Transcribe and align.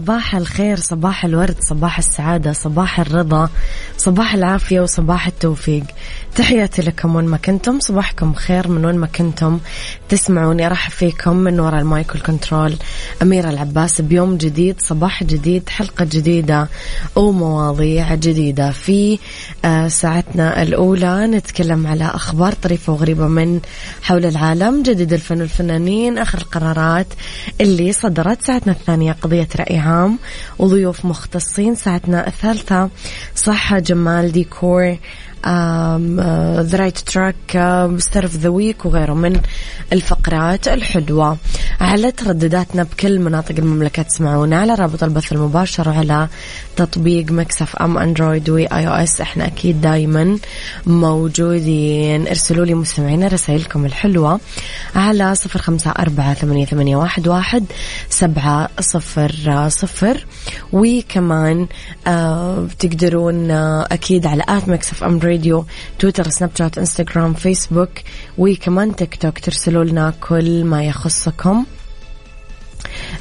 صباح 0.00 0.34
الخير 0.36 0.76
صباح 0.80 1.24
الورد 1.24 1.56
صباح 1.60 1.98
السعادة 1.98 2.52
صباح 2.52 3.00
الرضا 3.00 3.48
صباح 3.96 4.34
العافية 4.34 4.80
وصباح 4.80 5.26
التوفيق. 5.26 5.84
تحياتي 6.36 6.82
لكم 6.82 7.16
وين 7.16 7.24
ما 7.24 7.36
كنتم 7.36 7.80
صباحكم 7.80 8.34
خير 8.34 8.68
من 8.68 8.84
وين 8.84 8.96
ما 8.98 9.06
كنتم. 9.06 9.60
تسمعوني 10.08 10.68
أرحب 10.68 10.90
فيكم 10.90 11.36
من 11.36 11.60
وراء 11.60 11.80
ال 11.80 11.88
mic 11.88 12.14
وال 12.14 12.26
control. 12.26 12.74
أميرة 13.22 13.50
العباس 13.50 14.00
بيوم 14.00 14.36
جديد 14.36 14.80
صباح 14.80 15.24
جديد 15.24 15.68
حلقة 15.68 16.04
جديدة 16.04 16.68
ومواضيع 17.16 18.14
جديدة. 18.14 18.70
في 18.70 19.18
آه، 19.64 19.88
ساعتنا 19.88 20.62
الأولى 20.62 21.26
نتكلم 21.26 21.86
على 21.86 22.04
أخبار 22.04 22.52
طريفة 22.52 22.92
وغريبة 22.92 23.26
من 23.26 23.60
حول 24.02 24.24
العالم 24.24 24.82
جديد 24.82 25.12
الفن 25.12 25.40
والفنانين 25.40 26.18
آخر 26.18 26.38
القرارات 26.38 27.06
اللي 27.60 27.92
صدرت. 27.92 28.42
ساعتنا 28.42 28.72
الثانية 28.72 29.12
قضية 29.12 29.48
رأي 29.58 29.78
عام 29.90 30.18
وضيوف 30.58 31.04
مختصين. 31.04 31.74
ساعتنا 31.74 32.26
الثالثة 32.26 32.90
صحة 33.34 33.78
جمال 33.78 34.32
ديكور. 34.32 34.96
The 36.60 36.76
Right 36.78 36.98
Track 36.98 37.36
Star 37.98 38.23
of 38.23 38.36
the 38.36 38.48
Week 38.48 38.86
وغيره 38.86 39.14
من 39.14 39.40
الفقرات 39.92 40.68
الحلوة 40.68 41.36
على 41.80 42.12
تردداتنا 42.12 42.82
بكل 42.82 43.18
مناطق 43.18 43.54
المملكة 43.58 44.02
تسمعونا 44.02 44.60
على 44.60 44.74
رابط 44.74 45.04
البث 45.04 45.32
المباشر 45.32 45.88
وعلى 45.88 46.28
تطبيق 46.76 47.32
Mix 47.32 47.76
FM 47.76 47.98
Android 47.98 48.50
و 48.50 48.66
iOS 48.66 49.20
إحنا 49.20 49.46
أكيد 49.46 49.80
دايما 49.80 50.38
موجودين. 50.86 52.26
ارسلوا 52.28 52.64
لي 52.64 52.74
مستمعينا 52.74 53.28
رسائلكم 53.28 53.86
الحلوة 53.86 54.40
على 54.96 55.34
صفر 55.34 55.60
خمسة 55.60 55.90
أربعة 55.90 56.34
ثمانية, 56.34 56.66
ثمانية 56.66 56.96
واحد, 56.96 57.28
واحد 57.28 57.64
سبعة 58.08 58.68
صفر 58.80 59.68
صفر. 59.68 60.26
وكمان 60.72 61.66
آه 62.06 62.66
تقدرون 62.78 63.50
آه 63.50 63.86
أكيد 63.92 64.26
على 64.26 64.44
at 64.48 64.68
Mix 64.68 65.04
FM 65.04 65.18
Radio 65.30 65.64
تويتر 65.98 66.28
سناب 66.28 66.50
شات 66.58 66.78
انستغرام 66.78 67.34
فيسبوك 67.34 67.90
وكمان 68.38 68.96
تيك 68.96 69.16
توك 69.16 69.38
ترسلوا 69.38 69.84
لنا 69.84 70.14
كل 70.20 70.64
ما 70.64 70.84
يخصكم. 70.84 71.66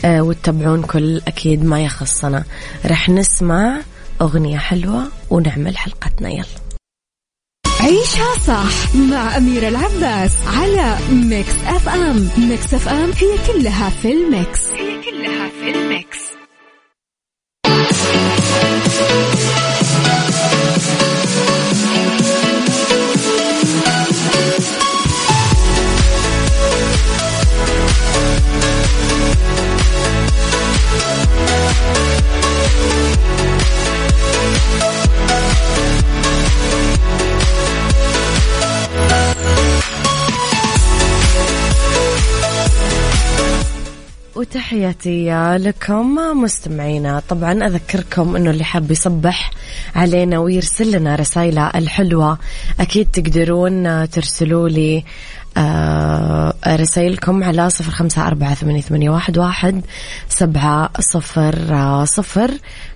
آه 0.05 0.21
وتتابعون 0.21 0.81
كل 0.81 1.21
أكيد 1.27 1.63
ما 1.63 1.83
يخصنا. 1.83 2.43
رح 2.85 3.09
نسمع 3.09 3.79
أغنية 4.21 4.57
حلوة 4.57 5.03
ونكمل 5.29 5.77
حلقتنا. 5.77 6.29
يلا. 6.29 6.59
عيشها 7.79 8.35
صح 8.47 8.95
مع 8.95 9.37
أميرة 9.37 9.67
العباس 9.67 10.31
على 10.47 10.97
Mix 11.11 11.53
FM 11.67 12.29
Mix 12.37 12.73
FM 12.73 13.11
هي 13.11 13.37
كلها 13.47 13.89
في 13.89 14.11
ال 14.11 14.23
mix. 14.23 14.71
هي 14.71 15.01
كلها 15.01 15.49
في 15.49 15.69
ال 15.69 15.79
mix. 15.79 16.19
وتحياتي 44.69 45.57
لكم 45.57 46.15
مستمعينا 46.15 47.21
طبعا 47.29 47.65
أذكركم 47.67 48.35
أنه 48.35 48.51
اللي 48.51 48.63
حاب 48.63 48.91
يصبح 48.91 49.51
علينا 49.95 50.39
ويرسل 50.39 50.91
لنا 50.91 51.15
رسائله 51.15 51.67
الحلوة 51.75 52.37
أكيد 52.79 53.07
تقدرون 53.11 54.09
ترسلوا 54.09 54.69
لي 54.69 55.03
رسائلكم 56.67 57.43
على 57.43 57.69
صفر 57.69 57.91
خمسة 57.91 58.27
أربعة 58.27 58.53
ثمانية, 58.53 58.81
ثمانية 58.81 59.09
واحد, 59.09 59.37
واحد 59.37 59.81
سبعة 60.29 60.89
صفر 60.99 61.55
آه 61.71 62.05
صفر. 62.05 62.51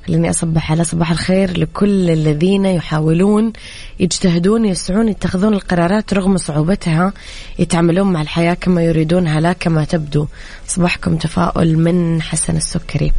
خليني 0.07 0.29
أصبح 0.29 0.71
على 0.71 0.83
صباح 0.83 1.11
الخير 1.11 1.59
لكل 1.59 2.09
الذين 2.09 2.65
يحاولون 2.65 3.53
يجتهدون 3.99 4.65
يسعون 4.65 5.09
يتخذون 5.09 5.53
القرارات 5.53 6.13
رغم 6.13 6.37
صعوبتها 6.37 7.13
يتعاملون 7.59 8.13
مع 8.13 8.21
الحياة 8.21 8.53
كما 8.53 8.83
يريدونها 8.83 9.39
لا 9.39 9.53
كما 9.53 9.83
تبدو. 9.83 10.27
صباحكم 10.67 11.17
تفاؤل 11.17 11.77
من 11.77 12.21
حسن 12.21 12.57
السكري. 12.57 13.11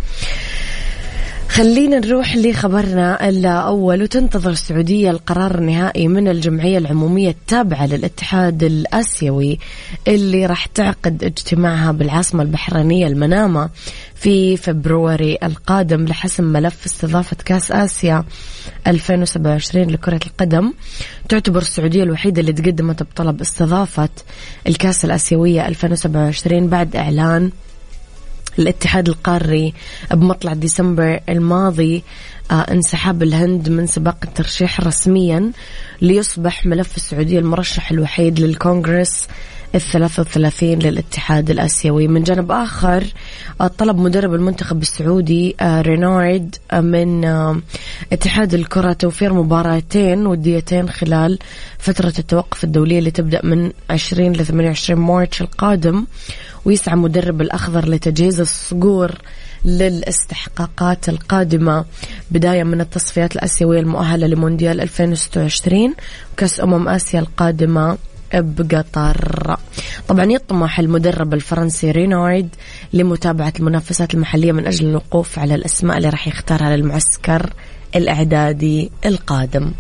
خلينا 1.55 1.99
نروح 1.99 2.37
لخبرنا 2.37 3.29
الأول 3.29 4.03
وتنتظر 4.03 4.51
السعودية 4.51 5.11
القرار 5.11 5.59
النهائي 5.59 6.09
من 6.09 6.29
الجمعية 6.29 6.79
العمومية 6.79 7.29
التابعة 7.31 7.87
للاتحاد 7.87 8.63
الآسيوي 8.63 9.59
اللي 10.09 10.47
راح 10.47 10.67
تعقد 10.67 11.25
اجتماعها 11.25 11.93
بالعاصمة 11.93 12.43
البحرينية 12.43 13.07
المنامة 13.07 13.71
في 14.15 14.57
فبروري 14.57 15.39
القادم 15.43 16.05
لحسم 16.05 16.45
ملف 16.45 16.85
استضافة 16.87 17.37
كأس 17.45 17.73
آسيا 17.73 18.25
2027 18.87 19.91
لكرة 19.91 20.21
القدم. 20.27 20.73
تعتبر 21.29 21.61
السعودية 21.61 22.03
الوحيدة 22.03 22.41
اللي 22.41 22.53
تقدمت 22.53 23.03
بطلب 23.03 23.41
استضافة 23.41 24.09
الكأس 24.67 25.05
الآسيوية 25.05 25.69
2027 25.69 26.69
بعد 26.69 26.97
إعلان 26.97 27.51
الاتحاد 28.59 29.09
القاري 29.09 29.75
بمطلع 30.11 30.53
ديسمبر 30.53 31.21
الماضي 31.29 32.03
آه 32.51 32.55
انسحاب 32.55 33.23
الهند 33.23 33.69
من 33.69 33.87
سباق 33.87 34.17
الترشيح 34.25 34.81
رسميا 34.81 35.53
ليصبح 36.03 36.67
ملف 36.67 36.97
السعودية 36.97 37.39
المرشح 37.39 37.91
الوحيد 37.91 38.41
للكونغرس. 38.41 39.27
الثلاثة 39.75 40.21
وثلاثين 40.21 40.79
للاتحاد 40.79 41.51
الآسيوي. 41.51 42.09
من 42.09 42.23
جانب 42.23 42.53
آخر 42.53 43.05
آه، 43.61 43.67
طلب 43.67 43.99
مدرب 43.99 44.35
المنتخب 44.35 44.83
السعودي 44.83 45.57
آه، 45.61 45.81
رينارد 45.81 46.57
آه، 46.71 46.81
من 46.81 47.25
اتحاد 48.13 48.55
الكرة 48.55 48.93
توفير 48.93 49.33
مباراتين 49.33 50.27
وديتين 50.27 50.89
خلال 50.89 51.39
فترة 51.79 52.13
التوقف 52.19 52.65
الدولية 52.65 52.99
اللي 52.99 53.11
تبدأ 53.11 53.41
من 53.45 53.73
20 53.91 54.33
ل 54.33 54.47
28 54.47 55.01
مارتش 55.01 55.41
القادم 55.43 56.07
ويسعى 56.65 56.97
مدرب 56.97 57.41
الأخضر 57.41 57.89
لتجهيز 57.89 58.41
الصقور 58.41 59.13
للاستحقاقات 59.65 61.09
القادمة. 61.09 61.85
بداية 62.31 62.63
من 62.63 62.81
التصفيات 62.81 63.37
الآسيوية 63.37 63.81
المؤهلة 63.81 64.27
لمونديال 64.27 64.81
2026 64.81 65.95
وكأس 66.33 66.61
أمم 66.61 66.89
آسيا 66.89 67.21
القادمة. 67.21 67.99
بقطر. 68.41 69.57
طبعا 70.09 70.25
يطمح 70.25 70.79
المدرب 70.79 71.35
الفرنسي 71.35 71.91
رينارد 71.91 72.49
لمتابعة 72.93 73.53
المنافسات 73.61 74.15
المحلية 74.15 74.53
من 74.53 74.67
أجل 74.67 74.87
الوقوف 74.87 75.39
على 75.39 75.55
الأسماء 75.55 75.97
اللي 75.97 76.09
راح 76.09 76.29
يختارها 76.29 76.77
للمعسكر 76.77 77.53
الإعدادي 77.97 78.91
القادم. 79.07 79.73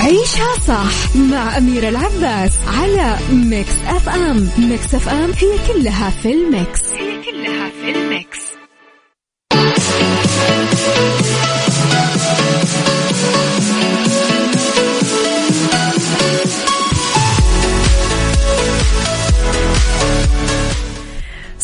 عيشها 0.00 0.58
صح 0.66 1.16
مع 1.16 1.58
أميرة 1.58 1.88
العباس 1.88 2.52
على 2.66 3.18
Mix 3.32 3.74
FM 3.86 4.48
Mix 4.58 4.94
FM 4.94 5.30
هي 5.32 5.58
كلها 5.68 6.10
في 6.10 6.32
ال 6.32 6.44
mix. 6.44 6.92
هي 6.92 7.22
كلها 7.22 7.70
في 7.70 7.90
ال 7.90 8.00
mix. 8.00 8.38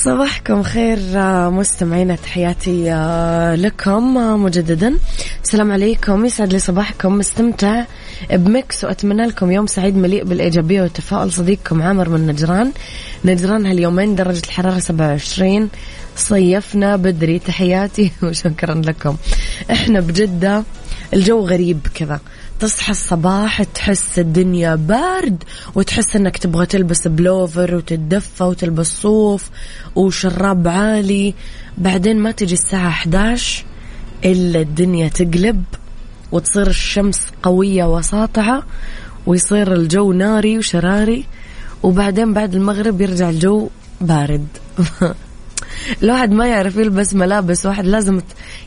صباحكم 0.08 0.62
خير 0.62 0.98
آه، 1.14 1.50
مستمعينا 1.50 2.16
تحياتي 2.16 2.92
آه، 2.92 3.54
لكم 3.54 4.18
آه، 4.18 4.36
مجددا. 4.36 4.98
السلام 5.44 5.72
عليكم 5.72 6.24
يسعد 6.24 6.52
لي 6.52 6.58
صباحكم 6.58 7.18
مستمتع 7.18 7.84
بمكس 8.30 8.84
وأتمنى 8.84 9.26
لكم 9.26 9.50
يوم 9.50 9.66
سعيد 9.66 9.96
مليء 9.96 10.24
بالإيجابية 10.24 10.82
والتفاؤل. 10.82 11.32
صديقكم 11.32 11.82
عامر 11.82 12.08
من 12.08 12.26
نجران. 12.26 12.72
نجران 13.24 13.66
هاليومين 13.66 14.14
درجة 14.14 14.42
الحرارة 14.46 14.78
27 14.78 15.68
صيفنا 16.16 16.96
بدري 16.96 17.38
تحياتي 17.38 18.12
وشكرا 18.22 18.74
لكم. 18.74 19.16
إحنا 19.70 20.00
بجدة 20.00 20.62
الجو 21.14 21.40
غريب 21.46 21.80
كذا. 21.94 22.20
تصحى 22.60 22.90
الصباح 22.90 23.62
تحس 23.62 24.18
الدنيا 24.18 24.74
بارد 24.74 25.44
وتحس 25.74 26.16
إنك 26.16 26.36
تبغى 26.36 26.66
تلبس 26.66 27.08
بلوفر 27.08 27.74
وتتدفى 27.74 28.44
وتلبس 28.44 29.00
صوف 29.02 29.50
وشراب 29.96 30.68
عالي. 30.68 31.34
بعدين 31.78 32.18
ما 32.18 32.30
تجي 32.30 32.54
الساعة 32.54 32.88
11 32.88 33.64
إلا 34.24 34.60
الدنيا 34.60 35.08
تقلب 35.08 35.64
وتصير 36.32 36.66
الشمس 36.66 37.20
قوية 37.42 37.84
وساطعة 37.84 38.62
ويصير 39.26 39.72
الجو 39.74 40.12
ناري 40.12 40.58
وشراري 40.58 41.24
وبعدين 41.82 42.32
بعد 42.32 42.54
المغرب 42.54 43.00
يرجع 43.00 43.30
الجو 43.30 43.68
بارد. 44.00 44.46
الواحد 46.02 46.30
ما 46.32 46.46
يعرف 46.46 46.76
يلبس 46.76 47.14
ملابس 47.14 47.66
واحد 47.66 47.84
لازم 47.84 48.20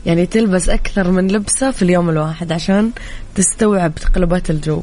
يعني 0.06 0.26
تلبس 0.26 0.68
أكثر 0.68 1.10
من 1.10 1.28
لبسة 1.28 1.70
في 1.70 1.82
اليوم 1.82 2.10
الواحد 2.10 2.52
عشان 2.52 2.90
تستوعب 3.34 3.94
تقلبات 3.94 4.50
الجو. 4.50 4.82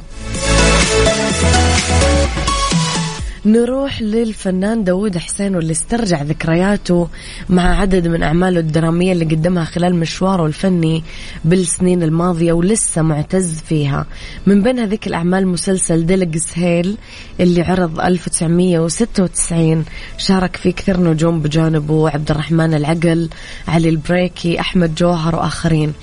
نروح 3.46 4.02
للفنان 4.02 4.84
داود 4.84 5.18
حسين 5.18 5.56
واللي 5.56 5.72
استرجع 5.72 6.22
ذكرياته 6.22 7.08
مع 7.50 7.80
عدد 7.80 8.08
من 8.08 8.24
أعماله 8.24 8.60
الدرامية 8.60 9.12
اللي 9.12 9.26
قدمها 9.26 9.66
خلال 9.66 9.96
مشواره 9.96 10.46
الفني 10.46 11.04
بالسنين 11.46 12.04
الماضية 12.04 12.54
ولسه 12.54 13.02
معتز 13.02 13.60
فيها. 13.60 14.06
من 14.48 14.64
بين 14.64 14.80
هذيك 14.80 15.08
الأعمال 15.08 15.48
مسلسل 15.48 16.06
ديلجز 16.06 16.46
هيل 16.54 16.98
اللي 17.40 17.62
عرض 17.62 18.00
1996 18.00 19.86
شارك 20.18 20.56
فيه 20.56 20.72
كثير 20.72 21.00
نجوم 21.00 21.40
بجانبه 21.42 22.10
عبد 22.10 22.32
الرحمن 22.32 22.74
العقل 22.74 23.30
علي 23.68 23.90
البريكي 23.90 24.60
أحمد 24.60 24.96
جوهر 24.96 25.36
وآخرين. 25.36 25.94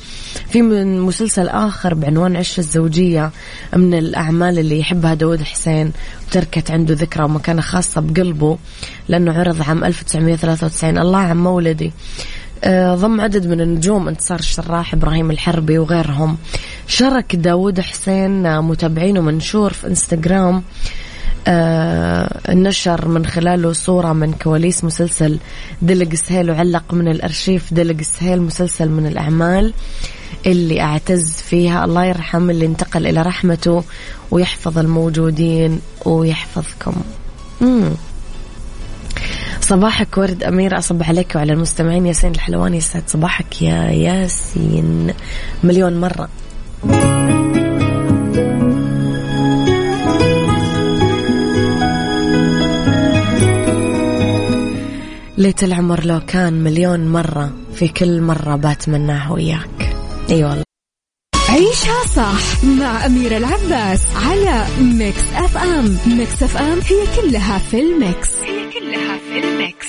في 0.48 0.62
من 0.62 1.00
مسلسل 1.00 1.48
آخر 1.48 1.94
بعنوان 1.94 2.36
عش 2.36 2.58
الزوجية 2.58 3.30
من 3.76 3.94
الأعمال 3.94 4.58
اللي 4.58 4.78
يحبها 4.78 5.14
داود 5.14 5.42
حسين 5.42 5.92
وتركت 6.28 6.70
عنده 6.70 6.94
ذكرى 6.94 7.24
ومكانة 7.24 7.62
خاصة 7.62 8.00
بقلبه 8.00 8.58
لأنه 9.08 9.32
عرض 9.38 9.62
عام 9.62 9.84
1993 9.84 10.98
الله 10.98 11.18
عم 11.18 11.44
مولدي. 11.44 11.92
آه، 12.64 12.94
ضم 12.94 13.20
عدد 13.20 13.46
من 13.46 13.60
النجوم 13.60 14.08
انتصار 14.08 14.38
الشراح 14.38 14.94
إبراهيم 14.94 15.30
الحربي 15.30 15.78
وغيرهم. 15.78 16.36
شارك 16.86 17.36
داود 17.36 17.80
حسين 17.80 18.60
متابعينه 18.60 19.20
منشور 19.20 19.72
في 19.72 19.86
إنستغرام. 19.86 20.62
آه 21.48 22.54
نشر 22.54 23.08
من 23.08 23.26
خلاله 23.26 23.72
صورة 23.72 24.12
من 24.12 24.32
كواليس 24.32 24.84
مسلسل 24.84 25.38
ديلجس 25.82 26.32
هيل 26.32 26.50
وعلق 26.50 26.94
من 26.94 27.08
الأرشيف 27.08 27.74
ديلجس 27.74 28.12
هيل 28.20 28.42
مسلسل 28.42 28.88
من 28.88 29.06
الأعمال. 29.06 29.72
اللي 30.46 30.81
أعتز 30.81 31.32
فيها. 31.32 31.84
الله 31.84 32.05
يرحم 32.05 32.50
اللي 32.50 32.67
انتقل 32.67 33.06
إلى 33.06 33.23
رحمته 33.23 33.84
ويحفظ 34.31 34.78
الموجودين 34.78 35.81
ويحفظكم. 36.05 36.94
مم. 37.61 37.90
صباحك 39.61 40.19
ورد 40.19 40.44
أميرة. 40.44 40.78
أصب 40.78 41.02
عليك 41.02 41.32
وعلى 41.34 41.52
المستمعين. 41.52 42.06
ياسين 42.06 42.31
الحلواني 42.31 42.76
يسعد 42.76 43.02
صباحك 43.06 43.62
يا 43.62 43.90
ياسين. 43.90 45.14
مليون 45.64 46.00
مرة. 46.00 46.28
ليت 55.38 55.64
العمر 55.64 56.05
لو 56.05 56.20
كان 56.20 56.52
مليون 56.52 57.08
مرة 57.08 57.52
في 57.75 57.88
كل 57.88 58.20
مرة 58.20 58.56
بتمناه 58.56 59.32
وياك. 59.32 59.85
إي 60.31 60.34
أيوة 60.34 60.50
والله. 60.50 60.64
عيشها 61.49 62.06
صح 62.17 62.64
مع 62.64 63.06
أميرة 63.06 63.37
العباس 63.37 64.00
على 64.17 64.67
Mix 64.80 65.22
FM. 65.34 65.98
Mix 66.06 66.42
FM 66.42 66.78
هي 66.81 67.06
كلها 67.17 67.58
في 67.58 67.81
ال 67.80 67.90
mix. 67.90 68.30
هي 68.43 68.70
كلها 68.73 69.19
في 69.19 69.38
ال 69.38 69.48
mix. 69.48 69.86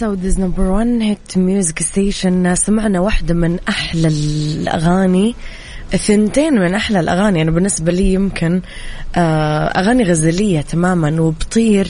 Saudi's 0.00 0.40
number 0.40 0.62
1 0.62 0.86
hit 1.00 1.38
music 1.38 1.82
station 1.82 2.54
سمعنا 2.54 3.00
واحدة 3.00 3.34
من 3.34 3.58
أحلى 3.68 4.08
الأغاني. 4.08 5.34
ثنتين 5.90 6.54
من 6.54 6.74
أحلى 6.74 7.00
الأغاني. 7.00 7.42
أنا 7.42 7.50
بالنسبة 7.50 7.92
لي 7.92 8.12
يمكن 8.12 8.60
آه، 9.16 9.64
أغاني 9.64 10.04
غزلية 10.04 10.60
تماما 10.60 11.20
وبطير 11.20 11.88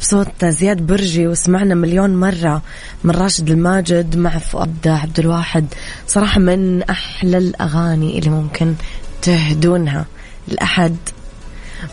بصوت 0.00 0.44
زياد 0.44 0.86
برجي 0.86 1.26
وسمعنا 1.26 1.74
مليون 1.74 2.16
مرة 2.16 2.62
من 3.04 3.10
راشد 3.10 3.50
الماجد 3.50 4.16
مع 4.16 4.38
فؤاد 4.38 4.88
عبد 4.88 5.18
الواحد. 5.18 5.66
صراحة 6.06 6.40
من 6.40 6.82
أحلى 6.82 7.38
الأغاني 7.38 8.18
اللي 8.18 8.30
ممكن 8.30 8.74
تهدونها. 9.22 10.06
لأحد 10.48 10.96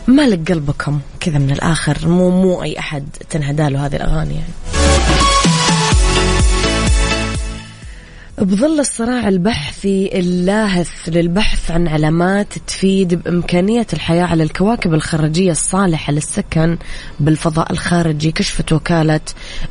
مالك 0.06 0.52
قلبكم 0.52 1.00
كذا 1.20 1.38
من 1.38 1.50
الآخر 1.50 2.08
مو 2.08 2.30
مو 2.30 2.62
أي 2.62 2.78
أحد 2.78 3.04
تنهدى 3.30 3.68
له 3.68 3.86
هذه 3.86 3.96
الأغاني 3.96 4.34
يعني. 4.34 4.89
بظل 8.40 8.80
الصراع 8.80 9.28
البحثي 9.28 10.18
اللاهث 10.18 11.08
للبحث 11.08 11.70
عن 11.70 11.88
علامات 11.88 12.58
تفيد 12.66 13.14
بإمكانية 13.14 13.86
الحياة 13.92 14.24
على 14.24 14.42
الكواكب 14.42 14.94
الخارجية 14.94 15.50
الصالحة 15.50 16.12
للسكن 16.12 16.78
بالفضاء 17.20 17.72
الخارجي 17.72 18.32
كشفت 18.32 18.72
وكالة 18.72 19.20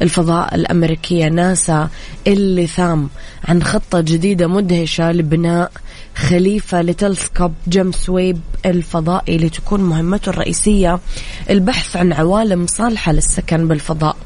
الفضاء 0.02 0.56
الأمريكية 0.56 1.28
ناسا 1.28 1.90
اللثام 2.28 3.10
عن 3.46 3.64
خطة 3.64 4.02
جديدة 4.02 4.48
مدهشة 4.48 5.12
لبناء 5.12 5.72
خليفة 6.20 6.82
لتلسكوب 6.82 7.54
جيمس 7.70 8.10
ويب 8.10 8.40
الفضائي 8.66 9.38
لتكون 9.38 9.82
مهمته 9.82 10.30
الرئيسية 10.30 11.00
البحث 11.50 11.96
عن 11.96 12.14
عوالم 12.14 12.68
صالحة 12.68 13.12
للسكن 13.12 13.68
بالفضاء. 13.68 14.18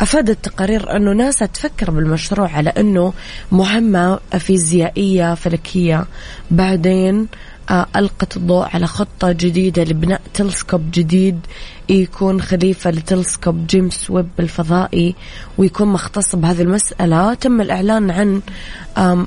أفادت 0.00 0.44
تقارير 0.44 0.96
أنه 0.96 1.12
ناسا 1.12 1.46
تفكر 1.46 1.90
بالمشروع 1.90 2.50
على 2.50 2.70
أنه 2.70 3.12
مهمة 3.52 4.18
فيزيائية 4.38 5.34
فلكية. 5.34 6.06
بعدين 6.50 7.26
ألقت 7.70 8.36
الضوء 8.36 8.68
على 8.74 8.86
خطة 8.86 9.32
جديدة 9.32 9.84
لبناء 9.84 10.20
تلسكوب 10.34 10.90
جديد 10.90 11.40
يكون 11.88 12.40
خليفة 12.40 12.90
لتلسكوب 12.90 13.66
جيمس 13.66 14.10
ويب 14.10 14.28
الفضائي 14.38 15.14
ويكون 15.58 15.88
مختص 15.88 16.36
بهذه 16.36 16.62
المسألة 16.62 17.34
تم 17.34 17.60
الإعلان 17.60 18.10
عن 18.10 18.40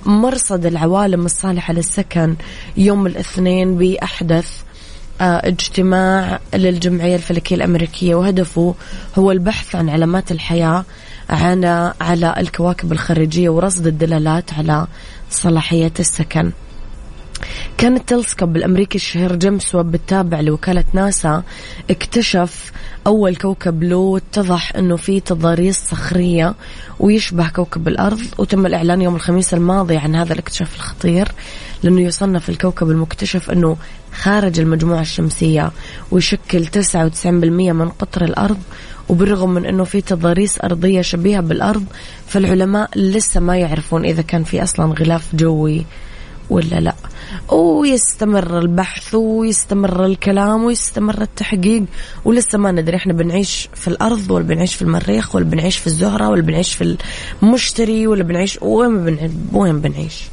مرصد 0.05 0.65
العوالم 0.65 1.25
الصالحة 1.25 1.73
للسكن 1.73 2.35
يوم 2.77 3.07
الاثنين 3.07 3.77
بأحدث 3.77 4.61
آه، 5.21 5.47
اجتماع 5.47 6.39
للجمعية 6.53 7.15
الفلكية 7.15 7.55
الأمريكية 7.55 8.15
وهدفه 8.15 8.75
هو 9.17 9.31
البحث 9.31 9.75
عن 9.75 9.89
علامات 9.89 10.31
الحياة 10.31 10.85
على 11.29 11.93
على 12.01 12.35
الكواكب 12.37 12.91
الخارجية 12.91 13.49
ورصد 13.49 13.87
الدلالات 13.87 14.53
على 14.53 14.87
صلاحية 15.29 15.93
السكن. 15.99 16.51
كان 17.77 17.95
التلسكوب 17.95 18.57
الأمريكي 18.57 18.95
الشهير 18.95 19.35
جيمس 19.35 19.75
ويب 19.75 19.95
التابع 19.95 20.39
لوكالة 20.39 20.83
ناسا. 20.93 21.43
اكتشف 21.89 22.71
أول 23.07 23.35
كوكب 23.35 23.83
له 23.83 24.17
اتضح 24.17 24.75
أنه 24.75 24.95
في 24.95 25.19
تضاريس 25.19 25.77
صخرية 25.89 26.55
ويشبه 26.99 27.49
كوكب 27.49 27.87
الأرض. 27.87 28.21
وتم 28.37 28.65
الإعلان 28.65 29.01
يوم 29.01 29.15
الخميس 29.15 29.53
الماضي 29.53 29.97
عن 29.97 30.15
هذا 30.15 30.33
الاكتشاف 30.33 30.75
الخطير 30.75 31.27
لأنه 31.83 32.01
يصنف 32.01 32.49
الكوكب 32.49 32.89
المكتشف 32.89 33.51
أنه 33.51 33.77
خارج 34.13 34.59
المجموعة 34.59 35.01
الشمسية 35.01 35.71
ويشكل 36.11 36.65
99% 36.65 37.35
من 37.73 37.89
قطر 37.89 38.23
الأرض. 38.23 38.57
وبالرغم 39.09 39.49
من 39.49 39.65
أنه 39.65 39.83
في 39.83 40.01
تضاريس 40.01 40.61
أرضية 40.63 41.01
شبيهة 41.01 41.41
بالأرض 41.41 41.85
فالعلماء 42.27 42.89
لسه 42.95 43.39
ما 43.39 43.57
يعرفون 43.57 44.05
إذا 44.05 44.21
كان 44.21 44.43
في 44.43 44.63
أصلا 44.63 44.93
غلاف 44.93 45.35
جوي 45.35 45.85
ولا 46.49 46.79
لا. 46.79 46.95
ويستمر 47.51 48.59
البحث 48.59 49.15
ويستمر 49.15 50.05
الكلام 50.05 50.63
ويستمر 50.63 51.21
التحقيق. 51.21 51.83
ولسه 52.25 52.57
ما 52.57 52.71
ندري 52.71 52.97
إحنا 52.97 53.13
بنعيش 53.13 53.69
في 53.75 53.87
الأرض 53.87 54.31
ولا 54.31 54.43
بنعيش 54.43 54.75
في 54.75 54.81
المريخ 54.81 55.35
ولا 55.35 55.45
بنعيش 55.45 55.77
في 55.77 55.87
الزهرة 55.87 56.29
ولا 56.29 56.41
بنعيش 56.41 56.73
في 56.73 56.97
المشتري 57.41 58.07
ولا 58.07 58.23
بنعيش 58.23 58.59
وين 58.61 59.05
بنعيش 59.05 59.31
وين 59.53 59.79
بنعيش. 59.79 60.23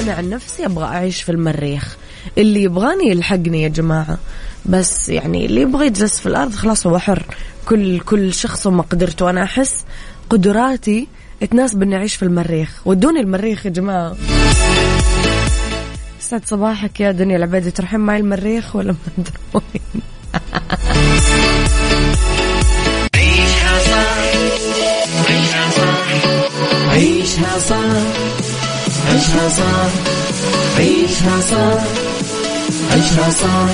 أنا 0.00 0.12
عن 0.12 0.30
نفسي 0.30 0.66
أبغى 0.66 0.84
أعيش 0.84 1.22
في 1.22 1.32
المريخ. 1.32 1.96
اللي 2.38 2.62
يبغاني 2.62 3.10
يلحقني 3.10 3.62
يا 3.62 3.68
جماعة. 3.68 4.18
بس 4.66 5.08
يعني 5.08 5.46
اللي 5.46 5.60
يبغى 5.60 5.86
يجلس 5.86 6.18
في 6.18 6.26
الأرض 6.26 6.52
خلاص 6.52 6.86
هو 6.86 6.98
حر. 6.98 7.22
كل 7.68 8.00
كل 8.00 8.34
شخص 8.34 8.66
ومقدرته. 8.66 9.30
أنا 9.30 9.42
أحس 9.42 9.84
قدراتي 10.30 11.08
تناسب 11.46 11.82
اني 11.82 11.96
اعيش 11.96 12.14
في 12.14 12.22
المريخ 12.22 12.80
ودوني 12.84 13.20
المريخ 13.20 13.66
يا 13.66 13.70
جماعة 13.70 14.16
سعد 16.20 16.42
صباحك 16.46 17.00
يا 17.00 17.12
دنيا 17.12 17.36
العبيدي 17.36 17.70
تروحين 17.70 18.00
معي 18.00 18.20
المريخ 18.20 18.76
ولا 18.76 18.92
ما 19.18 19.24
تروحين 19.52 20.02
عيشها 23.14 23.78
صح 23.78 24.16
عيشها 25.28 25.70
صح 25.70 26.06
عيشها 26.92 27.58
صح 27.58 28.22
عيشها 29.08 29.48
صح 29.48 29.90
عيشها 30.78 31.40
صح 31.40 31.82
عيشها 32.92 33.30
صح 33.30 33.68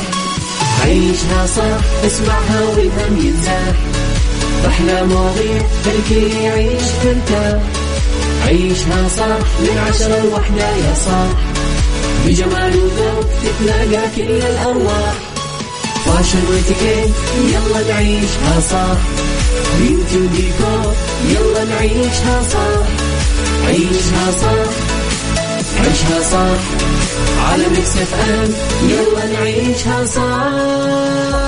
عيشها 0.85 1.47
صح 1.47 2.05
اسمعها 2.07 2.61
والهم 2.61 3.17
ينزاح 3.27 3.77
أحلى 4.67 5.03
مواضيع 5.07 5.63
خلي 5.85 6.45
يعيش 6.45 6.83
ترتاح 7.03 7.61
عيشها 8.47 9.09
صح 9.17 9.39
من 9.61 9.79
عشرة 9.89 10.23
لوحدة 10.25 10.69
يا 10.77 10.95
صاح 11.07 11.29
بجمال 12.27 12.77
وذوق 12.77 13.27
تتلاقى 13.43 14.09
كل 14.17 14.23
الأرواح. 14.47 15.15
فاشل 16.07 16.39
واتيكيت 16.51 17.15
يلا 17.45 17.93
نعيشها 17.95 18.61
صح 18.71 18.99
beauty 19.81 20.17
وديكور 20.17 20.93
يلا 21.29 21.65
نعيشها 21.65 22.43
صح 22.53 22.87
عيشها 23.67 24.31
صح 24.43 24.71
عيشها 25.81 26.23
صح 26.33 26.61
على 27.51 27.69
Mix 27.69 27.97
FM 27.97 28.51
يلا 28.89 29.27
نعيشها 29.41 30.05
صح 30.05 31.48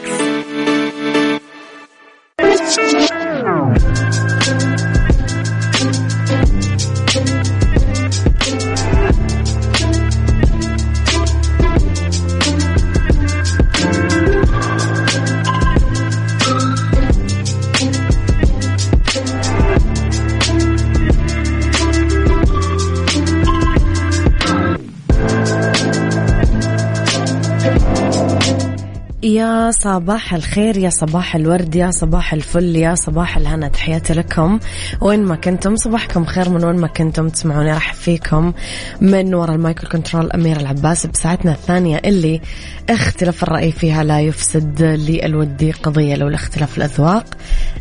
يا 29.31 29.71
صباح 29.71 30.33
الخير 30.33 30.77
يا 30.77 30.89
صباح 30.89 31.35
الورد 31.35 31.75
يا 31.75 31.91
صباح 31.91 32.33
الفل 32.33 32.75
يا 32.75 32.95
صباح 32.95 33.37
الهنا. 33.37 33.67
تحياتي 33.67 34.13
لكم. 34.13 34.59
وين 35.01 35.23
ما 35.23 35.35
كنتم 35.35 35.75
صباحكم 35.75 36.25
خير 36.25 36.49
من 36.49 36.65
وين 36.65 36.75
ما 36.75 36.87
كنتم. 36.87 37.29
تسمعوني 37.29 37.73
أرحب 37.73 37.93
فيكم 37.93 38.53
من 39.01 39.33
وراء 39.33 39.55
ال 39.55 39.61
mic 39.61 39.78
وال 39.78 39.89
control 39.89 40.31
أميرة 40.31 40.59
العباس 40.59 41.05
بساعتنا 41.05 41.51
الثانية 41.51 42.01
اللي 42.05 42.41
اختلاف 42.89 43.43
الرأي 43.43 43.71
فيها 43.71 44.03
لا 44.03 44.19
يفسد 44.19 44.81
للود 44.81 45.71
قضية 45.71 46.15
لولا 46.15 46.27
اختلاف 46.27 46.77
الأذواق. 46.77 47.25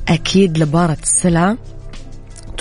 أكيد 0.08 0.58
لبارت 0.58 0.96
السلع. 1.02 1.56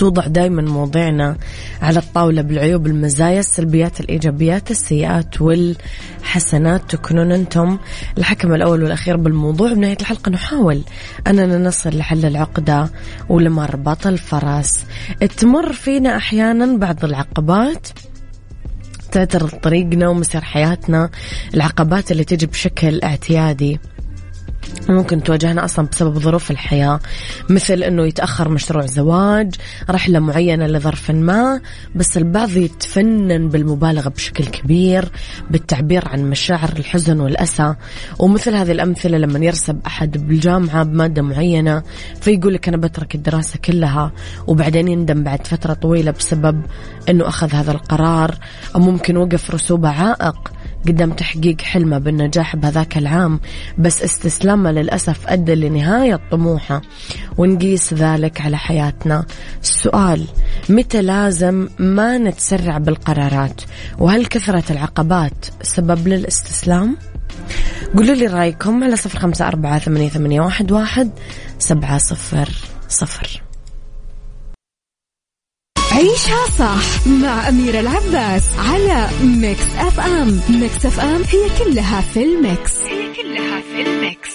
توضع 0.00 0.26
دائما 0.26 0.62
مواضيعنا 0.62 1.36
على 1.82 1.98
الطاولة 1.98 2.42
بالعيوب 2.42 2.86
المزايا 2.86 3.40
السلبيات 3.40 4.00
الإيجابيات 4.00 4.70
السيئات 4.70 5.40
والحسنات. 5.40 6.90
تكونون 6.90 7.32
أنتم 7.32 7.78
الحكم 8.18 8.54
الأول 8.54 8.82
والأخير 8.82 9.16
بالموضوع. 9.16 9.72
بنهاية 9.72 9.96
الحلقة 10.00 10.30
نحاول 10.30 10.82
أننا 11.26 11.58
نصل 11.58 11.98
لحل 11.98 12.26
العقدة 12.26 12.90
ولمربط 13.28 14.06
الفرس 14.06 14.84
تمر 15.36 15.72
فينا 15.72 16.16
أحيانا 16.16 16.76
بعض 16.76 17.04
العقبات 17.04 17.88
تعترض 19.12 19.48
طريقنا 19.48 20.08
ومسار 20.08 20.44
حياتنا 20.44 21.10
العقبات 21.54 22.12
اللي 22.12 22.24
تجي 22.24 22.46
بشكل 22.46 23.00
اعتيادي. 23.02 23.80
ممكن 24.88 25.22
تواجهنا 25.22 25.64
أصلا 25.64 25.86
بسبب 25.86 26.18
ظروف 26.18 26.50
الحياة 26.50 27.00
مثل 27.48 27.82
إنه 27.82 28.06
يتأخر 28.06 28.48
مشروع 28.48 28.86
زواج 28.86 29.54
رحلة 29.90 30.18
معينة 30.18 30.66
لظرف 30.66 31.10
ما 31.10 31.60
بس 31.94 32.16
البعض 32.16 32.56
يتفنن 32.56 33.48
بالمبالغة 33.48 34.08
بشكل 34.08 34.44
كبير 34.44 35.08
بالتعبير 35.50 36.08
عن 36.08 36.30
مشاعر 36.30 36.72
الحزن 36.78 37.20
والأسى. 37.20 37.74
ومثل 38.18 38.54
هذه 38.54 38.72
الأمثلة 38.72 39.18
لما 39.18 39.38
يرسب 39.38 39.80
أحد 39.86 40.26
بالجامعة 40.26 40.82
بمادة 40.84 41.22
معينة 41.22 41.82
فيقول 42.20 42.54
لك 42.54 42.68
أنا 42.68 42.76
بترك 42.76 43.14
الدراسة 43.14 43.58
كلها 43.64 44.12
وبعدين 44.46 44.88
يندم 44.88 45.22
بعد 45.22 45.46
فترة 45.46 45.72
طويلة 45.72 46.10
بسبب 46.10 46.62
إنه 47.08 47.28
أخذ 47.28 47.54
هذا 47.54 47.72
القرار 47.72 48.34
أو 48.74 48.80
ممكن 48.80 49.16
وقف 49.16 49.50
رسوبه 49.50 49.88
عائق. 49.88 50.59
قدام 50.88 51.12
تحقيق 51.12 51.60
حلمه 51.60 51.98
بالنجاح 51.98 52.56
بهذاك 52.56 52.98
العام 52.98 53.40
بس 53.78 54.02
استسلامه 54.02 54.70
للأسف 54.72 55.26
أدى 55.26 55.54
لنهاية 55.54 56.20
طموحه. 56.30 56.82
ونقيس 57.38 57.94
ذلك 57.94 58.40
على 58.40 58.58
حياتنا. 58.58 59.24
السؤال 59.62 60.26
متى 60.68 61.02
لازم 61.02 61.68
ما 61.78 62.18
نتسرع 62.18 62.78
بالقرارات؟ 62.78 63.60
وهل 63.98 64.26
كثرة 64.26 64.64
العقبات 64.70 65.46
سبب 65.62 66.08
للاستسلام؟ 66.08 66.96
قولوا 67.96 68.14
لي 68.14 68.26
رأيكم 68.26 68.84
على 68.84 68.96
صفر 68.96 69.18
خمسة 69.18 69.48
أربعة 69.48 69.78
ثمانية 69.78 70.40
واحد, 70.40 70.72
واحد 70.72 71.10
سبعة 71.58 71.98
صفر 71.98 72.48
صفر. 72.88 73.49
عيشها 75.92 76.46
صح 76.58 77.06
مع 77.06 77.48
أميرة 77.48 77.80
العباس 77.80 78.42
على 78.58 79.08
Mix 79.22 79.66
FM. 79.78 80.40
Mix 80.50 80.86
FM 80.86 81.22
هي 81.22 81.64
كلها 81.64 82.00
في 82.00 82.22
ال 82.22 82.32
mix. 82.32 82.72
هي 82.78 83.12
كلها 83.14 83.60
في 83.60 83.82
ال 83.82 83.92
mix. 83.92 84.30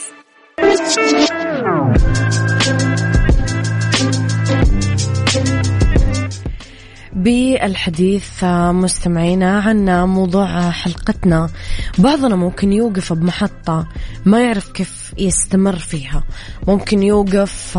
بالحديث 7.13 8.43
مستمعينا 8.71 9.59
عن 9.59 9.89
موضوع 10.07 10.69
حلقتنا. 10.69 11.49
بعضنا 11.97 12.35
ممكن 12.35 12.73
يوقف 12.73 13.13
بمحطة 13.13 13.87
ما 14.25 14.41
يعرف 14.41 14.71
كيف 14.71 15.13
يستمر 15.17 15.75
فيها. 15.75 16.23
ممكن 16.67 17.03
يوقف 17.03 17.77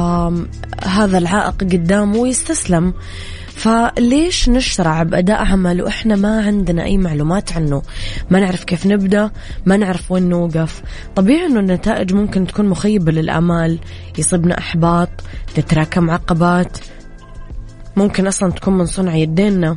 هذا 0.85 1.19
العائق 1.19 1.61
قدامه 1.61 2.19
ويستسلم. 2.19 2.95
فليش 3.57 4.49
نشرع 4.49 5.03
بأداء 5.03 5.45
عمل 5.45 5.83
وإحنا 5.83 6.17
ما 6.17 6.47
عندنا 6.47 6.85
أي 6.85 6.99
معلومات 6.99 7.53
عنه؟ 7.53 7.83
ما 8.31 8.41
نعرف 8.41 8.65
كيف 8.65 8.87
نبدأ 8.87 9.31
ما 9.67 9.77
نعرف 9.77 10.13
وين 10.13 10.29
نوقف. 10.29 10.83
طبيعي 11.17 11.47
أنه 11.47 11.61
النتائج 11.61 12.15
ممكن 12.15 12.47
تكون 12.47 12.69
مخيبة 12.69 13.13
للآمال 13.13 13.79
يصيبنا 14.19 14.59
إحباط 14.59 15.09
تتراكم 15.55 16.11
عقبات. 16.11 16.79
ممكن 17.97 18.27
أصلا 18.27 18.53
تكون 18.53 18.79
من 18.79 18.87
صنع 18.87 19.15
يدينا 19.15 19.77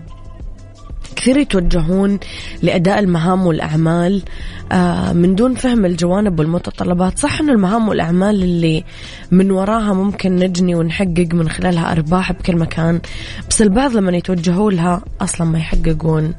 كثير 1.15 1.37
يتوجهون 1.37 2.19
لأداء 2.61 2.99
المهام 2.99 3.45
والأعمال 3.47 4.23
آه، 4.71 5.13
من 5.13 5.35
دون 5.35 5.55
فهم 5.55 5.85
الجوانب 5.85 6.39
والمتطلبات. 6.39 7.19
صح 7.19 7.39
أن 7.41 7.49
المهام 7.49 7.87
والأعمال 7.89 8.43
اللي 8.43 8.83
من 9.31 9.51
وراها 9.51 9.93
ممكن 9.93 10.35
نجني 10.35 10.75
ونحقق 10.75 11.27
من 11.33 11.49
خلالها 11.49 11.91
أرباح 11.91 12.31
بكل 12.31 12.57
مكان 12.57 13.01
بس 13.49 13.61
البعض 13.61 13.95
لما 13.95 14.17
يتوجهوا 14.17 14.71
لها 14.71 15.01
أصلا 15.21 15.47
ما 15.47 15.59
يحققون 15.59 16.33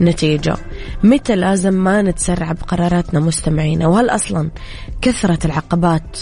نتيجة. 0.00 0.56
متى 1.02 1.36
لازم 1.36 1.74
ما 1.74 2.02
نتسرع 2.02 2.52
بقراراتنا 2.52 3.20
مستمعينا؟ 3.20 3.86
وهل 3.86 4.10
أصلا 4.10 4.50
كثرة 5.02 5.38
العقبات 5.46 6.18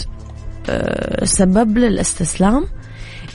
آه، 0.69 1.25
سبب 1.25 1.77
للاستسلام؟ 1.77 2.65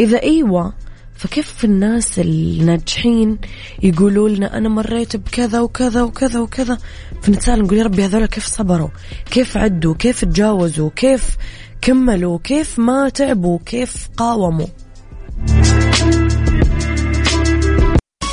إذا 0.00 0.22
أيوة 0.22 0.72
فكيف 1.18 1.64
الناس 1.64 2.18
الناجحين 2.18 3.38
يقولوا 3.82 4.28
لنا 4.28 4.58
أنا 4.58 4.68
مريت 4.68 5.16
بكذا 5.16 5.60
وكذا 5.60 6.02
وكذا 6.02 6.40
وكذا؟ 6.40 6.78
فنتساءل 7.22 7.62
نقول 7.62 7.78
يا 7.78 7.84
ربي 7.84 8.04
هذول 8.04 8.26
كيف 8.26 8.46
صبروا؟ 8.46 8.88
كيف 9.30 9.56
عدوا؟ 9.56 9.94
كيف 9.94 10.24
تجاوزوا؟ 10.24 10.90
كيف 10.96 11.36
كملوا؟ 11.80 12.38
كيف 12.44 12.78
ما 12.78 13.08
تعبوا؟ 13.08 13.58
كيف 13.66 14.08
قاوموا؟ 14.16 14.66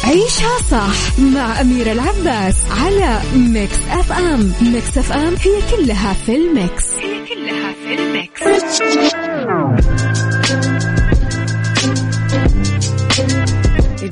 عيشها 0.03 0.57
صح 0.71 1.19
مع 1.19 1.61
أميرة 1.61 1.91
العباس 1.91 2.55
على 2.71 3.21
Mix 3.35 3.77
FM 3.89 4.53
Mix 4.61 4.97
FM 4.97 5.35
هي 5.35 5.61
كلها 5.71 6.13
في 6.13 6.35
ال 6.35 6.45
mix. 6.45 6.85
هي 6.93 7.25
كلها 7.25 7.73
في 7.73 7.93
ال 7.93 8.03
mix. 8.03 8.41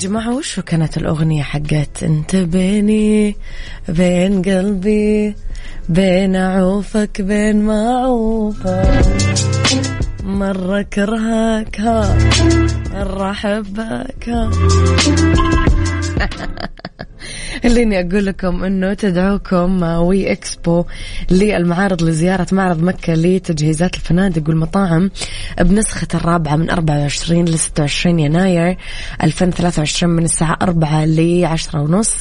جماعة 0.03 0.35
وشو 0.35 0.61
كانت 0.61 0.97
الأغنية 0.97 1.43
حقت 1.43 2.03
أنت 2.03 2.35
بيني 2.35 3.35
بين 3.89 4.41
قلبي 4.41 5.35
بين 5.89 6.35
عوفك 6.35 7.21
بين 7.21 7.61
معوفك 7.61 9.05
مرة 10.23 10.81
كرهك 10.81 11.79
ها 11.79 12.17
مرة 12.93 13.31
أحبك. 13.31 14.29
ها 14.29 14.49
خليني 17.63 17.99
أقول 17.99 18.25
لكم 18.25 18.63
أنه 18.63 18.93
تدعوكم 18.93 19.83
وي 19.83 20.31
إكسبو 20.31 20.85
للمعارض 21.31 22.01
لزيارة 22.03 22.47
معرض 22.51 22.83
مكة 22.83 23.13
لتجهيزات 23.13 23.95
الفنادق 23.95 24.49
والمطاعم 24.49 25.11
بنسخة 25.61 26.07
الرابعة 26.13 26.55
من 26.55 26.69
24 26.69 27.45
ل 27.45 27.59
26 27.59 28.19
يناير 28.19 28.77
2023 29.23 30.13
من 30.13 30.23
الساعة 30.23 30.57
4 30.61 31.05
ل 31.05 31.45
10 31.45 31.79
ونص 31.81 32.13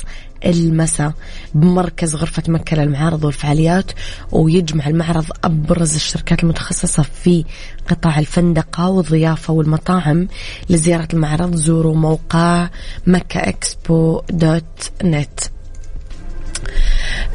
المساء 0.44 1.12
بمركز 1.54 2.14
غرفة 2.14 2.42
مكة 2.48 2.76
للمعارض 2.76 3.24
والفعاليات 3.24 3.92
ويجمع 4.32 4.86
المعرض 4.86 5.24
أبرز 5.44 5.94
الشركات 5.94 6.42
المتخصصة 6.42 7.02
في 7.02 7.44
قطاع 7.88 8.18
الفندقة 8.18 8.88
والضيافة 8.88 9.52
والمطاعم 9.52 10.28
لزيارة 10.70 11.08
المعرض 11.12 11.54
زوروا 11.54 11.96
موقع 11.96 12.68
مكة 13.06 13.40
إكسبو 13.40 14.22
دوت 14.30 14.90
نت. 15.04 15.40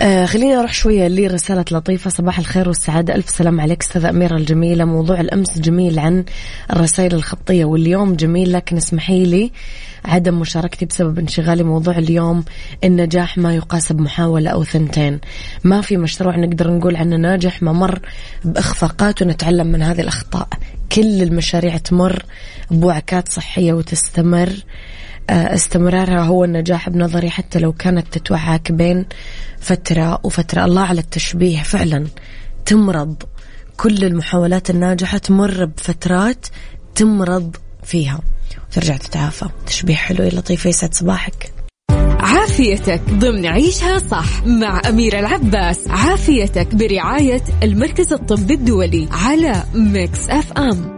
آه 0.01 0.25
خليني 0.25 0.55
أروح 0.55 0.73
شوية 0.73 1.07
لرسالة 1.07 1.65
لطيفة. 1.71 2.09
صباح 2.09 2.39
الخير 2.39 2.67
والسعادة. 2.67 3.15
ألف 3.15 3.29
سلام 3.29 3.61
عليك 3.61 3.81
أستاذة 3.81 4.09
أميرة 4.09 4.35
الجميلة. 4.35 4.85
موضوع 4.85 5.19
الأمس 5.19 5.59
جميل 5.59 5.99
عن 5.99 6.23
الرسائل 6.73 7.13
الخطية 7.13 7.65
واليوم 7.65 8.15
جميل 8.15 8.53
لكن 8.53 8.77
اسمحي 8.77 9.23
لي 9.23 9.51
عدم 10.05 10.39
مشاركتي 10.39 10.85
بسبب 10.85 11.19
انشغالي 11.19 11.63
موضوع 11.63 11.97
اليوم 11.97 12.43
النجاح 12.83 13.37
ما 13.37 13.55
يقاس 13.55 13.91
بمحاولة 13.91 14.49
أو 14.49 14.63
ثنتين. 14.63 15.19
ما 15.63 15.81
في 15.81 15.97
مشروع 15.97 16.35
نقدر 16.35 16.71
نقول 16.71 16.95
عنه 16.95 17.15
ناجح 17.15 17.63
ما 17.63 17.71
مر 17.71 17.99
بإخفاقات 18.45 19.21
ونتعلم 19.21 19.67
من 19.67 19.81
هذه 19.81 20.01
الأخطاء. 20.01 20.47
كل 20.91 21.21
المشاريع 21.21 21.77
تمر 21.77 22.25
بوعكات 22.71 23.29
صحية 23.29 23.73
وتستمر. 23.73 24.49
استمرارها 25.29 26.21
هو 26.23 26.43
النجاح 26.43 26.89
بنظري 26.89 27.29
حتى 27.29 27.59
لو 27.59 27.73
كانت 27.73 28.17
تتوعك 28.17 28.71
بين 28.71 29.05
فترة 29.59 30.19
وفترة. 30.23 30.65
الله 30.65 30.81
على 30.81 31.01
التشبيه 31.01 31.61
فعلا. 31.61 32.07
تمرض. 32.65 33.15
كل 33.77 34.03
المحاولات 34.03 34.69
الناجحة 34.69 35.17
تمر 35.17 35.65
بفترات 35.65 36.45
تمرض 36.95 37.55
فيها. 37.83 38.19
وترجع 38.69 38.97
تتعافى. 38.97 39.45
تشبيه 39.65 39.95
حلو 39.95 40.23
يا 40.23 40.29
لطيفة 40.29 40.69
يسعد 40.69 40.93
صباحك. 40.93 41.51
عافيتك 42.19 43.01
ضمن 43.09 43.45
عيشها 43.45 43.99
صح 43.99 44.45
مع 44.45 44.81
أميرة 44.89 45.19
العباس. 45.19 45.87
عافيتك 45.87 46.75
برعاية 46.75 47.43
المركز 47.63 48.13
الطبي 48.13 48.53
الدولي 48.53 49.07
على 49.11 49.63
Mix 49.73 50.29
FM. 50.29 50.96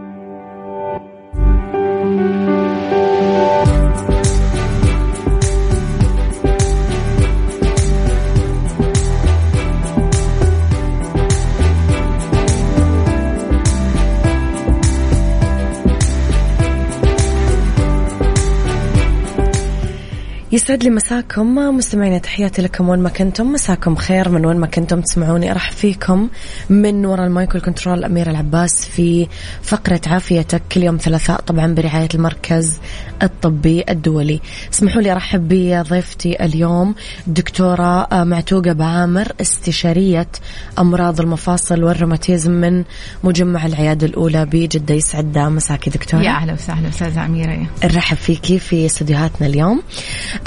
يسعد 20.52 20.84
لي 20.84 20.90
مساكم 20.90 21.54
مستمعينا 21.54 22.18
تحياتي 22.18 22.62
لكم 22.62 22.88
وين 22.88 23.00
ما 23.00 23.08
كنتم. 23.08 23.52
مساكم 23.52 23.94
خير 23.94 24.28
من 24.28 24.46
وين 24.46 24.56
ما 24.56 24.66
كنتم 24.66 25.00
تسمعوني. 25.00 25.50
أرحب 25.50 25.72
فيكم 25.72 26.28
من 26.70 27.06
وراء 27.06 27.26
ال 27.26 27.33
mic 27.33 27.54
وال 27.54 27.64
control 27.64 27.98
أميرة 27.98 28.30
العباس 28.30 28.86
في 28.86 29.26
فقرة 29.62 30.00
عافيتك 30.06 30.62
كل 30.72 30.82
يوم 30.82 30.96
ثلاثاء 30.96 31.40
طبعا 31.40 31.74
برعاية 31.74 32.08
المركز 32.14 32.78
الطبي 33.22 33.84
الدولي. 33.88 34.40
اسمحوا 34.72 35.02
لي 35.02 35.12
أرحب 35.12 35.48
بضيفتي 35.48 36.44
اليوم 36.44 36.94
دكتورة 37.26 38.08
معتوقة 38.24 38.72
بعامر 38.72 39.32
استشارية 39.40 40.28
أمراض 40.78 41.20
المفاصل 41.20 41.84
والروماتيزم 41.84 42.50
من 42.50 42.84
مجمع 43.24 43.66
العيادة 43.66 44.06
الأولى 44.06 44.46
بجدة 44.46 44.94
يسعد. 44.94 45.38
مساكي 45.38 45.90
دكتورة. 45.90 46.22
يا 46.22 46.30
أهلا 46.30 46.52
وسهلا 46.52 46.88
أستاذة 46.88 47.24
أميرة. 47.24 47.66
نرحب 47.84 48.16
فيكي 48.16 48.58
في 48.58 48.86
استديوهاتنا 48.86 49.46
اليوم. 49.46 49.82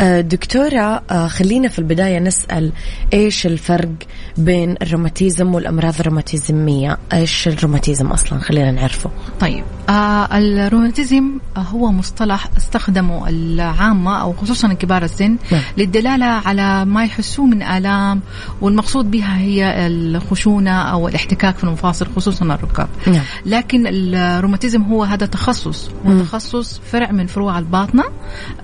دكتورة 0.02 1.04
آه، 1.12 1.28
خلينا 1.28 1.68
في 1.68 1.80
البداية 1.80 2.20
نسأل 2.20 2.72
إيش 3.14 3.46
الفرق 3.46 3.90
بين 4.38 4.76
الروماتيزم 4.82 5.56
والأمراض 5.56 5.94
الروماتيزمية؟ 6.00 6.98
إيش 7.14 7.48
الروماتيزم 7.48 8.08
أصلا؟ 8.08 8.40
خلينا 8.40 8.72
نعرفه. 8.72 9.10
طيب 9.40 9.64
آه 9.90 10.38
الروماتيزم 10.38 11.32
هو 11.58 11.92
مصطلح 11.92 12.48
استخدمه 12.58 13.30
العامة 13.30 14.22
أو 14.22 14.34
خصوصا 14.34 14.74
كبار 14.74 15.04
السن 15.04 15.38
نعم. 15.52 15.62
للدلالة 15.78 16.26
على 16.26 16.86
ما 16.86 17.04
يحسوه 17.04 17.46
من 17.46 17.64
آلام 17.64 18.22
والمقصود 18.62 19.12
بها 19.12 19.38
هي 19.38 19.88
الخشونة 19.88 20.72
أو 20.72 21.08
الاحتكاك 21.08 21.58
في 21.58 21.64
المفاصل 21.64 22.08
خصوصا 22.16 22.46
الركاب. 22.46 22.88
نعم. 23.08 23.24
لكن 23.46 23.84
الروماتيزم 23.88 24.82
هو 24.82 25.04
هذا 25.04 25.26
تخصص 25.26 25.90
هو 26.06 26.20
تخصص 26.20 26.82
فرع 26.92 27.12
من 27.12 27.28
فروع 27.28 27.60
الباطنة 27.60 28.04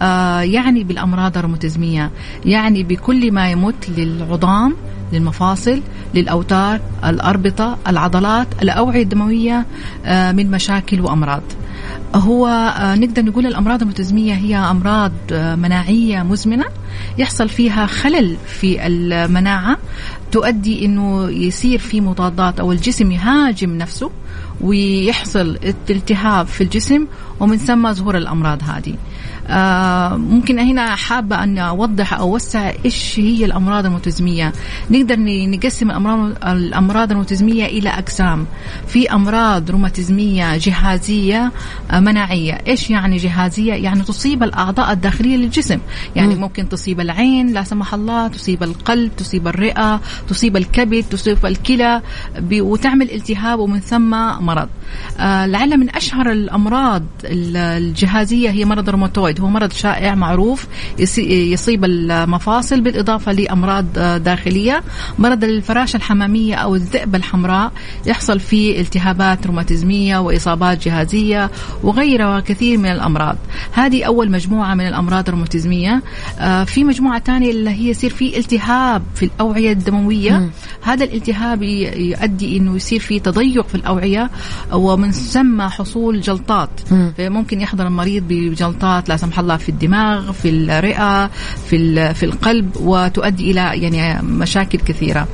آه 0.01 0.41
يعني 0.41 0.83
بالأمراض 0.83 1.18
الروماتيزمية 1.27 2.11
يعني 2.45 2.83
بكل 2.83 3.31
ما 3.31 3.51
يمت 3.51 3.89
للعظام 3.89 4.75
للمفاصل 5.13 5.81
للأوتار 6.15 6.81
الأربطة 7.05 7.77
العضلات 7.87 8.47
الأوعية 8.61 9.03
الدموية 9.03 9.65
آه، 10.05 10.31
من 10.31 10.51
مشاكل 10.51 11.01
وأمراض. 11.01 11.41
هو 12.15 12.47
آه، 12.47 12.95
نقدر 12.95 13.21
نقول 13.21 13.45
الأمراض 13.45 13.81
المتزمية 13.81 14.33
هي 14.33 14.55
أمراض 14.55 15.11
آه، 15.31 15.55
مناعية 15.55 16.23
مزمنة. 16.23 16.65
يحصل 17.17 17.49
فيها 17.49 17.85
خلل 17.85 18.37
في 18.47 18.87
المناعة. 18.87 19.77
تؤدي 20.31 20.85
أنه 20.85 21.29
يصير 21.29 21.79
في 21.79 22.01
مضادات 22.01 22.59
أو 22.59 22.71
الجسم 22.71 23.11
يهاجم 23.11 23.77
نفسه 23.77 24.11
ويحصل 24.61 25.57
التهاب 25.89 26.47
في 26.47 26.63
الجسم 26.63 27.05
ومن 27.39 27.57
ثم 27.57 27.93
ظهور 27.93 28.17
الأمراض 28.17 28.63
هذه. 28.63 28.95
آه، 29.49 30.17
ممكن 30.17 30.59
هنا 30.59 30.95
حابة 30.95 31.43
أن 31.43 31.57
أوضح 31.57 32.13
أو 32.13 32.29
أوسع 32.33 32.71
إيش 32.85 33.19
هي 33.19 33.45
الأمراض 33.45 33.85
المتزمية 33.85 34.53
نقدر 34.91 35.15
نقسم 35.19 35.91
الأمراض 35.91 36.47
الأمراض 36.47 37.11
المتزمية 37.11 37.65
إلى 37.65 37.89
أقسام. 37.89 38.45
في 38.87 39.13
أمراض 39.13 39.71
روماتيزمية 39.71 40.57
جهازية 40.57 41.51
آه، 41.91 41.99
مناعية. 41.99 42.57
إيش 42.67 42.89
يعني 42.89 43.17
جهازية؟ 43.17 43.73
يعني 43.73 44.01
تصيب 44.01 44.43
الأعضاء 44.43 44.91
الداخلية 44.91 45.37
للجسم. 45.37 45.79
يعني 46.15 46.35
م. 46.35 46.41
ممكن 46.41 46.69
تصيب 46.69 46.99
العين 46.99 47.47
لا 47.53 47.63
سمح 47.63 47.93
الله 47.93 48.27
تصيب 48.27 48.63
القلب 48.63 49.11
تصيب 49.17 49.47
الرئة 49.47 50.01
تصيب 50.27 50.57
الكبد 50.57 51.03
تصيب 51.03 51.45
الكلى 51.45 52.01
وتعمل 52.51 53.11
التهاب 53.11 53.59
ومن 53.59 53.79
ثم 53.79 54.09
مرض. 54.45 54.69
آه 55.19 55.45
لعل 55.45 55.77
من 55.77 55.95
أشهر 55.95 56.31
الأمراض 56.31 57.03
الجهازية 57.25 58.49
هي 58.49 58.65
مرض 58.65 58.87
الروماتويد. 58.87 59.38
هو 59.39 59.47
مرض 59.47 59.71
شائع 59.71 60.15
معروف 60.15 60.67
يصيب 61.17 61.85
المفاصل 61.85 62.81
بالإضافة 62.81 63.31
لأمراض 63.31 63.85
داخلية. 64.23 64.83
مرض 65.19 65.43
الفراشة 65.43 65.97
الحمامية 65.97 66.55
أو 66.55 66.75
الذئبة 66.75 67.17
الحمراء 67.17 67.71
يحصل 68.05 68.39
فيه 68.39 68.81
التهابات 68.81 69.47
روماتيزمية 69.47 70.17
وإصابات 70.17 70.85
جهازية 70.85 71.51
وغيرها 71.83 72.39
كثير 72.39 72.77
من 72.77 72.85
الأمراض. 72.91 73.37
هذه 73.71 74.03
أول 74.03 74.31
مجموعة 74.31 74.75
من 74.75 74.87
الأمراض 74.87 75.27
الروماتيزمية. 75.27 76.01
آه، 76.39 76.63
في 76.63 76.83
مجموعة 76.83 77.19
ثانية 77.19 77.51
اللي 77.51 77.69
هي 77.69 77.89
يصير 77.89 78.09
في 78.09 78.37
التهاب 78.37 79.03
في 79.15 79.25
الأوعية 79.25 79.71
الدموية. 79.71 80.31
م. 80.37 80.49
هذا 80.81 81.03
الالتهاب 81.03 81.63
يؤدي 81.63 82.57
أنه 82.57 82.75
يصير 82.75 82.99
في 82.99 83.19
تضيق 83.19 83.67
في 83.67 83.75
الأوعية 83.75 84.29
ومن 84.73 85.11
ثم 85.11 85.61
حصول 85.61 86.21
جلطات. 86.21 86.69
م. 86.91 87.11
ممكن 87.19 87.61
يحضر 87.61 87.87
المريض 87.87 88.23
بجلطات 88.27 89.09
لا 89.09 89.17
سمح 89.29 89.39
الله 89.39 89.57
في 89.57 89.69
الدماغ 89.69 90.31
في 90.31 90.49
الرئة 90.49 91.27
في 91.69 92.13
في 92.13 92.23
القلب 92.23 92.77
وتؤدي 92.77 93.51
إلى 93.51 93.61
يعني 93.83 94.21
مشاكل 94.23 94.77
كثيرة. 94.77 95.27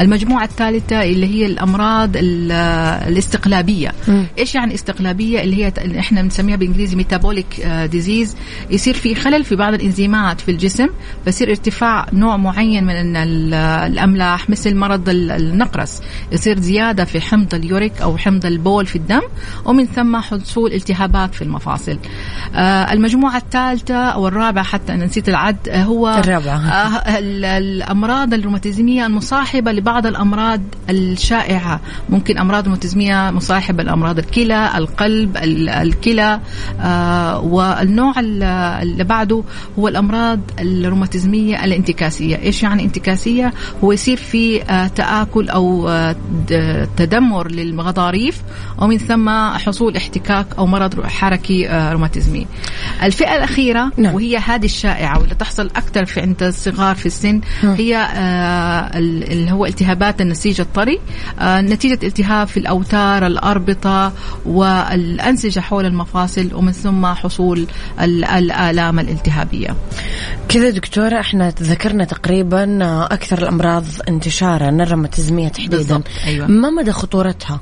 المجموعة 0.00 0.44
الثالثة 0.44 1.02
اللي 1.02 1.26
هي 1.26 1.46
الأمراض 1.46 2.10
الاستقلابية. 2.16 3.92
م. 4.08 4.24
إيش 4.38 4.54
يعني 4.54 4.74
استقلابية؟ 4.74 5.42
اللي 5.42 5.64
هي 5.64 5.72
إحنا 5.98 6.22
بنسميها 6.22 6.56
بالإنجليزي 6.56 6.96
ميتابوليك 6.96 7.66
ديزيز 7.90 8.36
يصير 8.70 8.94
في 8.94 9.14
خلل 9.14 9.44
في 9.44 9.56
بعض 9.56 9.74
الإنزيمات 9.74 10.40
في 10.40 10.50
الجسم 10.50 10.88
فيصير 11.24 11.50
ارتفاع 11.50 12.06
نوع 12.12 12.36
معين 12.36 12.84
من 12.84 13.16
الأملاح 13.16 14.50
مثل 14.50 14.76
مرض 14.76 15.08
النقرس. 15.08 16.02
يصير 16.32 16.60
زيادة 16.60 17.04
في 17.04 17.20
حمض 17.20 17.54
اليوريك 17.54 18.02
أو 18.02 18.16
حمض 18.16 18.46
البول 18.46 18.86
في 18.86 18.96
الدم 18.96 19.22
ومن 19.64 19.86
ثم 19.86 20.16
حصول 20.16 20.72
التهابات 20.72 21.34
في 21.34 21.42
المفاصل. 21.42 21.98
آه 22.54 22.92
المجموعة 23.32 23.36
الثالثة 23.36 23.94
أو 23.94 24.28
الرابعة 24.28 24.64
حتى 24.64 24.94
أنا 24.94 25.04
نسيت 25.04 25.28
العد 25.28 25.68
آه، 25.68 25.82
هو 25.82 26.08
الرابعة. 26.08 26.68
آه 26.68 27.18
الأمراض 27.58 28.34
الروماتيزمية 28.34 29.06
المصاحبة 29.06 29.72
لبعض 29.72 30.06
الأمراض 30.06 30.60
الشائعة. 30.90 31.80
ممكن 32.08 32.38
أمراض 32.38 32.64
روماتيزمية 32.64 33.30
مصاحبة 33.30 33.82
لأمراض 33.82 34.18
الكلى 34.18 34.70
القلب 34.76 35.36
الكلى 35.36 36.40
آه 36.80 37.40
والنوع 37.40 38.14
اللي 38.20 39.04
بعده 39.04 39.42
هو 39.78 39.88
الأمراض 39.88 40.40
الروماتيزمية 40.60 41.64
الانتكاسية. 41.64 42.36
إيش 42.36 42.62
يعني 42.62 42.84
انتكاسية؟ 42.84 43.52
هو 43.84 43.92
يصير 43.92 44.16
في 44.16 44.62
آه 44.62 44.86
تآكل 44.86 45.48
أو 45.48 45.88
آه 45.88 46.16
تدمر 46.96 47.50
للغضاريف 47.50 48.42
ومن 48.78 48.98
ثم 48.98 49.30
حصول 49.58 49.96
احتكاك 49.96 50.46
أو 50.58 50.66
مرض 50.66 51.06
حركي 51.06 51.68
آه 51.68 51.92
روماتيزمي. 51.92 52.46
الفئة 53.22 53.36
الأخيرة 53.36 53.92
نعم. 53.96 54.14
وهي 54.14 54.36
هذه 54.36 54.64
الشائعة 54.64 55.18
واللي 55.18 55.34
تحصل 55.34 55.66
أكثر 55.66 56.04
في 56.04 56.20
عند 56.20 56.42
الصغار 56.42 56.96
في 56.96 57.06
السن 57.06 57.40
نعم. 57.62 57.74
هي 57.74 57.96
آه 57.96 58.98
اللي 58.98 59.52
هو 59.52 59.66
التهابات 59.66 60.20
النسيج 60.20 60.60
الطري 60.60 61.00
آه 61.38 61.60
نتيجة 61.60 62.06
التهاب 62.06 62.46
في 62.46 62.56
الأوتار 62.56 63.26
الأربطة 63.26 64.12
والأنسجة 64.46 65.60
حول 65.60 65.86
المفاصل 65.86 66.54
ومن 66.54 66.72
ثم 66.72 67.06
حصول 67.06 67.66
الآلام 68.00 68.98
الالتهابية 68.98 69.76
كذا 70.48 70.70
دكتورة 70.70 71.20
إحنا 71.20 71.52
ذكرنا 71.62 72.04
تقريبا 72.04 72.78
أكثر 73.04 73.38
الأمراض 73.38 73.84
انتشارا 74.08 74.68
الروماتيزمية 74.68 75.48
تحديدا 75.48 76.02
أيوة. 76.26 76.46
ما 76.46 76.70
مدى 76.70 76.92
خطورتها؟ 76.92 77.60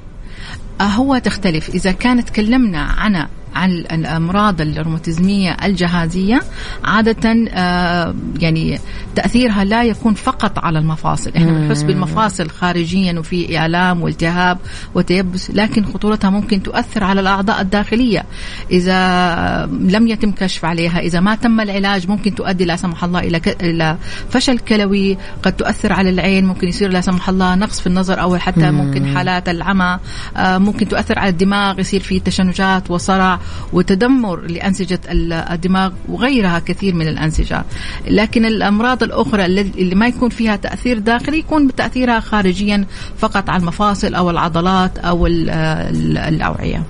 هو 0.81 1.19
تختلف 1.19 1.69
إذا 1.69 1.93
كان 1.93 2.25
تكلمنا 2.25 2.79
عن 2.79 3.27
عن 3.55 3.71
الأمراض 3.71 4.61
الروماتيزمية 4.61 5.57
الجهازية 5.65 6.41
عادة 6.85 7.49
آه، 7.53 8.15
يعني 8.41 8.79
تأثيرها 9.15 9.65
لا 9.65 9.85
يكون 9.85 10.15
فقط 10.15 10.59
على 10.59 10.79
المفاصل. 10.79 11.33
إحنا 11.37 11.53
بنحس 11.53 11.83
بالمفاصل 11.83 12.51
خارجيا 12.51 13.19
وفي 13.19 13.67
الام 13.67 14.03
والتهاب 14.03 14.59
وتيبس 14.95 15.51
لكن 15.51 15.85
خطورتها 15.85 16.31
ممكن 16.31 16.63
تؤثر 16.63 17.05
على 17.05 17.21
الأعضاء 17.21 17.61
الداخلية. 17.61 18.25
إذا 18.71 19.67
لم 19.67 20.09
يتم 20.09 20.31
كشف 20.31 20.65
عليها 20.65 20.99
إذا 20.99 21.21
ما 21.21 21.35
تم 21.35 21.61
العلاج 21.61 22.09
ممكن 22.09 22.35
تؤدي 22.35 22.65
لا 22.65 22.77
سمح 22.77 23.05
الله 23.05 23.21
إلى 23.21 23.41
إلى 23.61 23.97
فشل 24.31 24.59
كلوي 24.59 25.19
قد 25.43 25.53
تؤثر 25.53 25.93
على 25.93 26.11
العين 26.11 26.47
ممكن 26.47 26.69
يصير 26.69 26.91
لا 26.91 27.01
سمح 27.01 27.29
الله 27.29 27.55
نقص 27.55 27.81
في 27.81 27.87
النظر 27.87 28.21
أو 28.21 28.37
حتى 28.37 28.71
ممكن 28.71 29.17
حالات 29.17 29.49
العمى 29.49 29.99
آه، 30.37 30.59
ممكن 30.59 30.89
تؤثر 30.89 31.19
على 31.19 31.29
الدماغ 31.29 31.81
يصير 31.81 32.01
في 32.01 32.21
تشنجات 32.21 32.91
وصرع. 32.91 33.40
وتدمر 33.73 34.41
لأنسجة 34.41 35.01
الدماغ 35.11 35.93
وغيرها 36.09 36.59
كثير 36.59 36.95
من 36.95 37.09
الأنسجة. 37.09 37.65
لكن 38.07 38.47
الأمراض 38.47 39.03
الأخرى 39.03 39.45
اللي 39.45 39.95
ما 39.95 40.07
يكون 40.07 40.31
فيها 40.31 40.57
تأثير 40.57 40.99
داخلي 40.99 41.39
يكون 41.39 41.67
بتأثيرها 41.67 42.21
خارجيا 42.21 42.85
فقط 43.19 43.51
على 43.51 43.61
المفاصل 43.61 44.15
أو 44.15 44.31
العضلات 44.31 44.99
أو 44.99 45.27
الأوعية. 45.27 46.83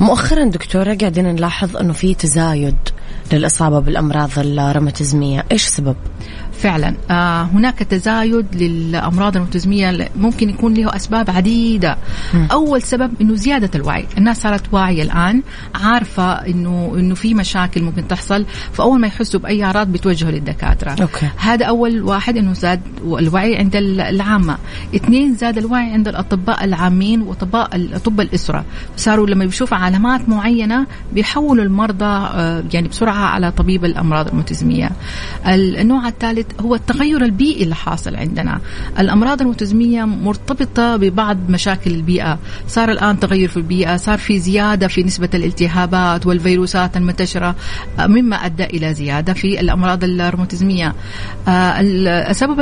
مؤخرا 0.00 0.44
دكتورة 0.44 0.94
قاعدين 0.94 1.24
نلاحظ 1.24 1.76
أنه 1.76 1.92
في 1.92 2.14
تزايد 2.14 2.76
للإصابة 3.32 3.78
بالأمراض 3.78 4.30
الروماتيزمية. 4.38 5.44
إيش 5.52 5.64
سبب؟ 5.64 5.96
فعلا. 6.62 6.94
آه 7.10 7.42
هناك 7.42 7.78
تزايد 7.78 8.46
للأمراض 8.54 9.36
المتزميه 9.36 10.08
ممكن 10.16 10.50
يكون 10.50 10.74
له 10.74 10.96
أسباب 10.96 11.30
عديدة. 11.30 11.96
م. 12.34 12.46
أول 12.52 12.82
سبب 12.82 13.12
إنه 13.20 13.34
زيادة 13.34 13.70
الوعي. 13.74 14.06
الناس 14.18 14.42
صارت 14.42 14.62
واعية 14.72 15.02
الآن 15.02 15.42
عارفة 15.74 16.32
انه 16.32 16.92
إنه 16.94 17.14
في 17.14 17.34
مشاكل 17.34 17.82
ممكن 17.82 18.08
تحصل 18.08 18.46
فأول 18.72 19.00
ما 19.00 19.06
يحسوا 19.06 19.40
بأي 19.40 19.64
أعراض 19.64 19.86
بيتوجهوا 19.86 20.30
للدكاترة. 20.30 20.96
أوكي. 21.02 21.28
هذا 21.36 21.66
أول 21.66 22.02
واحد 22.02 22.36
إنه 22.36 22.52
زاد 22.52 22.80
الوعي 23.04 23.56
عند 23.56 23.76
العامة. 23.76 24.58
اثنين 24.96 25.34
زاد 25.34 25.58
الوعي 25.58 25.92
عند 25.92 26.08
الأطباء 26.08 26.64
العامين 26.64 27.22
وأطباء 27.22 27.98
طب 28.04 28.20
الأسرة. 28.20 28.64
صاروا 28.96 29.26
لما 29.26 29.44
بيشوفوا 29.44 29.76
علامات 29.76 30.28
معينة 30.28 30.86
بيحولوا 31.12 31.64
المرضى 31.64 32.04
آه 32.04 32.64
يعني 32.72 32.88
بسرعة 32.88 33.24
على 33.24 33.50
طبيب 33.50 33.84
الأمراض 33.84 34.28
المتزميه 34.28 34.90
النوع 35.46 36.08
الثالث 36.08 36.46
هو 36.60 36.74
التغير 36.74 37.24
البيئي 37.24 37.62
اللي 37.62 37.74
حاصل 37.74 38.16
عندنا. 38.16 38.60
الأمراض 38.98 39.42
المتزمية 39.42 40.04
مرتبطة 40.04 40.96
ببعض 40.96 41.38
مشاكل 41.48 41.90
البيئة. 41.90 42.38
صار 42.68 42.90
الآن 42.90 43.20
تغير 43.20 43.48
في 43.48 43.56
البيئة 43.56 43.96
صار 43.96 44.18
في 44.18 44.38
زيادة 44.38 44.88
في 44.88 45.02
نسبة 45.02 45.28
الالتهابات 45.34 46.26
والفيروسات 46.26 46.96
المنتشرة 46.96 47.56
مما 47.98 48.36
أدى 48.36 48.64
إلى 48.64 48.94
زيادة 48.94 49.32
في 49.32 49.60
الأمراض 49.60 50.04
الروماتيزمية 50.04 50.94
آه، 51.48 51.80
السبب 51.80 52.60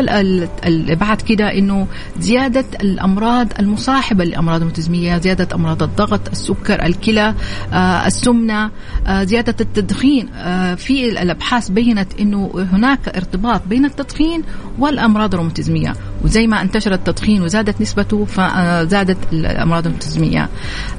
بعد 1.00 1.22
كده 1.22 1.58
أنه 1.58 1.86
زيادة 2.18 2.64
الأمراض 2.80 3.48
المصاحبة 3.58 4.24
للأمراض 4.24 4.60
المتزمية 4.60 5.18
زيادة 5.18 5.48
أمراض 5.54 5.82
الضغط 5.82 6.28
السكر 6.28 6.86
الكلى 6.86 7.34
آه، 7.72 8.06
السمنة 8.06 8.70
آه، 9.06 9.24
زيادة 9.24 9.54
التدخين. 9.60 10.28
في 10.76 11.08
الأبحاث 11.08 11.68
بينت 11.68 12.20
أنه 12.20 12.66
هناك 12.72 13.08
ارتباط 13.08 13.62
بين 13.66 13.77
التدخين 13.84 14.42
والأمراض 14.78 15.34
الروماتيزمية. 15.34 15.94
وزي 16.24 16.46
ما 16.46 16.62
انتشر 16.62 16.92
التدخين 16.92 17.42
وزادت 17.42 17.80
نسبته 17.80 18.24
فزادت 18.24 19.18
الأمراض 19.32 19.86
الروماتيزمية. 19.86 20.48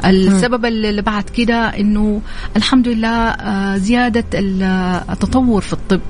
السبب 0.06 0.66
اللي 0.66 1.02
بعد 1.02 1.24
كده 1.24 1.56
إنه 1.56 2.22
الحمد 2.56 2.88
لله 2.88 3.30
آه، 3.30 3.78
زياده 3.78 4.26
التطور 4.34 5.62
في 5.62 5.74
الطب 5.74 6.02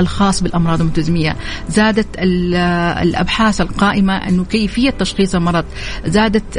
الخاص 0.00 0.42
بالأمراض 0.42 0.80
المتزميه 0.80 1.36
زادت 1.68 2.06
الأبحاث 2.18 3.60
القائمة 3.60 4.16
إنه 4.16 4.44
كيفية 4.44 4.90
تشخيص 4.90 5.34
المرض. 5.34 5.64
زادت 6.06 6.56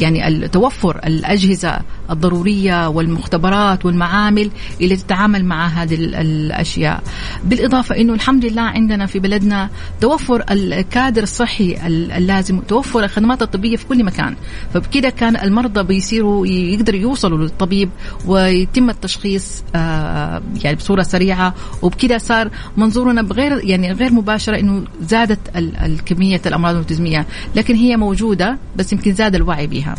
يعني 0.00 0.48
توفر 0.48 1.00
الأجهزة 1.06 1.78
الضرورية 2.10 2.88
والمختبرات 2.88 3.86
والمعامل 3.86 4.50
اللي 4.80 4.96
تتعامل 4.96 5.44
مع 5.44 5.66
هذه 5.66 5.94
الأشياء. 5.94 7.02
بالإضافة 7.44 7.96
إنه 7.96 8.12
الحمد 8.14 8.44
لله 8.44 8.62
عندنا 8.62 9.06
في 9.06 9.18
بلدنا 9.18 9.70
توفر 10.00 10.44
الكادر 10.50 11.22
الصحي 11.22 11.76
اللازم 11.86 12.60
توفر 12.60 13.04
الخدمات 13.04 13.42
الطبية 13.42 13.76
في 13.76 13.86
كل 13.86 14.04
مكان. 14.04 14.36
فبكده 14.74 15.10
كان 15.10 15.36
المرضى 15.36 15.82
بيصيروا 15.82 16.46
يقدروا 16.46 17.00
يوصلوا 17.00 17.38
للطبيب 17.38 17.90
ويتم 18.26 18.90
التشخيص 18.90 19.64
آه، 19.74 20.42
يعني 20.64 20.76
بصورة 20.76 21.02
سريعة. 21.02 21.54
وبكده 21.82 22.18
صار 22.18 22.50
منظورنا 22.76 23.22
بغير 23.22 23.64
يعني 23.64 23.92
غير 23.92 24.12
مباشرة 24.12 24.60
إنه 24.60 24.84
زادت 25.02 25.38
الكمية 25.56 26.40
الأمراض 26.46 26.74
المتزمية. 26.74 27.26
لكن 27.56 27.74
هي 27.74 27.96
موجودة 27.96 28.58
بس 28.76 28.92
يمكن 28.92 29.14
زاد 29.14 29.34
الوعي 29.34 29.66
بها. 29.66 29.94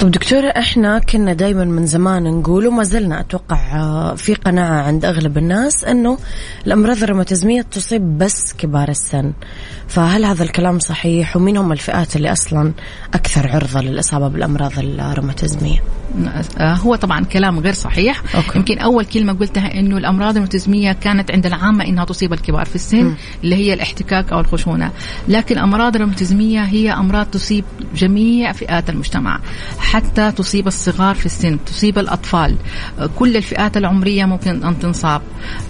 طب 0.00 0.10
دكتورة 0.10 0.48
إحنا 0.48 0.98
كنا 0.98 1.32
دائما 1.32 1.64
من 1.64 1.86
زمان 1.86 2.22
نقول 2.22 2.66
وما 2.66 2.84
زلنا 2.84 3.20
أتوقع 3.20 3.76
آه، 3.76 4.14
في 4.14 4.34
قناعة 4.34 4.82
عند 4.82 5.04
أغلب 5.04 5.38
الناس 5.38 5.84
إنه 5.84 6.18
الأمراض 6.66 7.02
الروماتيزمية 7.02 7.62
تصيب 7.62 8.18
بس 8.18 8.52
كبار 8.52 8.88
السن 8.88 9.32
فهل 9.88 10.24
هذا 10.24 10.42
الكلام 10.42 10.78
صحيح 10.78 11.36
ومين 11.36 11.56
هم 11.56 11.72
الفئات 11.72 12.16
اللي 12.16 12.32
أصلا 12.32 12.72
أكثر 13.14 13.48
عرضة 13.48 13.80
للإصابة 13.80 14.28
بالأمراض 14.28 14.72
الروماتيزمية؟ 14.78 15.99
آه، 16.58 16.74
هو 16.74 16.94
طبعا 16.94 17.24
كلام 17.24 17.58
غير 17.58 17.72
صحيح. 17.72 18.22
أوكي. 18.34 18.58
يمكن 18.58 18.78
أول 18.78 19.04
كلمة 19.04 19.32
قلتها 19.32 19.78
إنه 19.78 19.96
الأمراض 19.96 20.30
الروماتيزمية 20.30 20.92
كانت 20.92 21.30
عند 21.30 21.46
العامة 21.46 21.84
إنها 21.84 22.04
تصيب 22.04 22.32
الكبار 22.32 22.64
في 22.64 22.74
السن 22.74 23.04
م. 23.04 23.16
اللي 23.44 23.56
هي 23.56 23.74
الاحتكاك 23.74 24.32
أو 24.32 24.40
الخشونة. 24.40 24.90
لكن 25.28 25.54
الأمراض 25.54 25.94
الروماتيزمية 25.94 26.60
هي 26.60 26.92
أمراض 26.92 27.26
تصيب 27.26 27.64
جميع 27.94 28.52
فئات 28.52 28.90
المجتمع 28.90 29.40
حتى 29.78 30.32
تصيب 30.32 30.66
الصغار 30.66 31.14
في 31.14 31.26
السن 31.26 31.58
تصيب 31.66 31.98
الأطفال. 31.98 32.56
كل 33.16 33.36
الفئات 33.36 33.76
العمرية 33.76 34.24
ممكن 34.24 34.64
أن 34.64 34.78
تنصاب. 34.78 35.22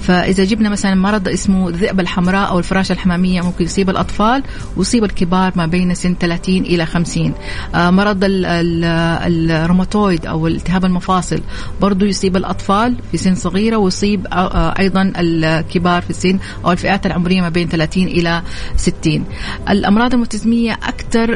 فإذا 0.03 0.45
جبنا 0.45 0.69
مثلا 0.69 0.95
مرض 0.95 1.29
اسمه 1.29 1.69
الذئبة 1.69 2.03
الحمراء 2.03 2.49
أو 2.49 2.59
الفراشة 2.59 2.93
الحمامية 2.93 3.41
ممكن 3.41 3.65
يصيب 3.65 3.91
الأطفال 3.91 4.43
ويصيب 4.77 5.05
الكبار 5.05 5.53
ما 5.57 5.67
بين 5.67 5.95
سن 5.95 6.15
30 6.21 6.57
إلى 6.57 6.87
50 6.87 7.35
آه، 7.75 7.91
مرض 7.91 8.19
الروماتويد 8.23 10.27
أو 10.31 10.47
التهاب 10.47 10.85
المفاصل. 10.85 11.41
برضو 11.81 12.05
يصيب 12.05 12.37
الأطفال 12.37 12.97
في 13.11 13.17
سن 13.17 13.35
صغيرة 13.35 13.77
ويصيب 13.77 14.27
آه، 14.27 14.35
آه، 14.35 14.75
أيضا 14.79 15.13
الكبار 15.17 16.03
في 16.03 16.11
السن 16.11 16.39
أو 16.65 16.73
الفئات 16.73 17.07
العمرية 17.07 17.41
ما 17.41 17.49
بين 17.49 17.69
30 17.69 18.09
إلى 18.09 18.43
60 18.77 19.25
الأمراض 19.69 20.15
المتزمية 20.15 20.73
أكثر 20.73 21.35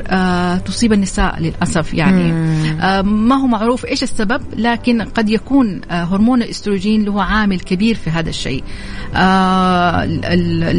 تصيب 0.59 0.93
النساء 0.93 1.41
للأسف 1.41 1.95
يعني. 1.95 2.33
ما 3.03 3.35
هو 3.35 3.47
معروف 3.47 3.87
إيش 3.87 4.03
السبب 4.03 4.43
لكن 4.57 5.03
قد 5.03 5.31
يكون 5.31 5.81
هرمون 5.91 6.43
الإستروجين 6.43 7.05
له 7.05 7.23
عامل 7.23 7.61
كبير 7.61 7.95
في 7.95 8.11
هذا 8.11 8.29
الشيء. 8.29 8.65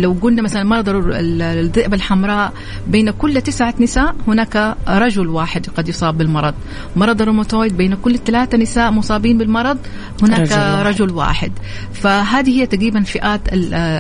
لو 0.02 0.16
قلنا 0.22 0.42
مثلا 0.42 0.64
مرض 0.64 0.90
الذئبة 0.90 1.96
الحمراء 1.96 2.54
بين 2.88 3.12
كل 3.12 3.42
تسعة 3.42 3.74
نساء 3.80 4.16
هناك 4.28 4.76
رجل 4.88 5.28
واحد 5.28 5.68
قد 5.78 5.90
يصاب 5.90 6.18
بالمرض. 6.18 6.54
مرض 6.96 7.22
الروماتويد 7.22 7.78
بين 7.78 7.96
كل 8.06 8.18
ثلاثة 8.18 8.58
نساء 8.58 8.92
مصابين 8.92 9.38
بالمرض 9.38 9.78
هناك 10.22 10.40
رجل 10.42 10.52
واحد, 10.52 10.88
رجل 10.88 11.12
واحد. 11.12 11.52
فهذه 11.94 12.62
هي 12.62 12.66
تقريبا 12.66 13.04
فئات 13.04 13.42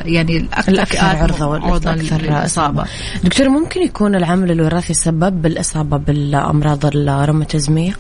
يعني 0.06 0.38
الأكثر, 0.38 0.72
الأكثر 0.72 1.06
عرضة 1.06 1.46
والأكثر 1.46 2.46
إصابة 2.46 2.86
دكتور 3.24 3.50
ممكن 3.50 3.82
يكون 3.82 4.16
العامل 4.16 4.52
الوراثي 4.52 4.94
سبب 4.94 5.42
بالإصابة 5.42 5.98
بالأمراض 5.98 6.86
الروماتيزمية؟ 6.86 7.96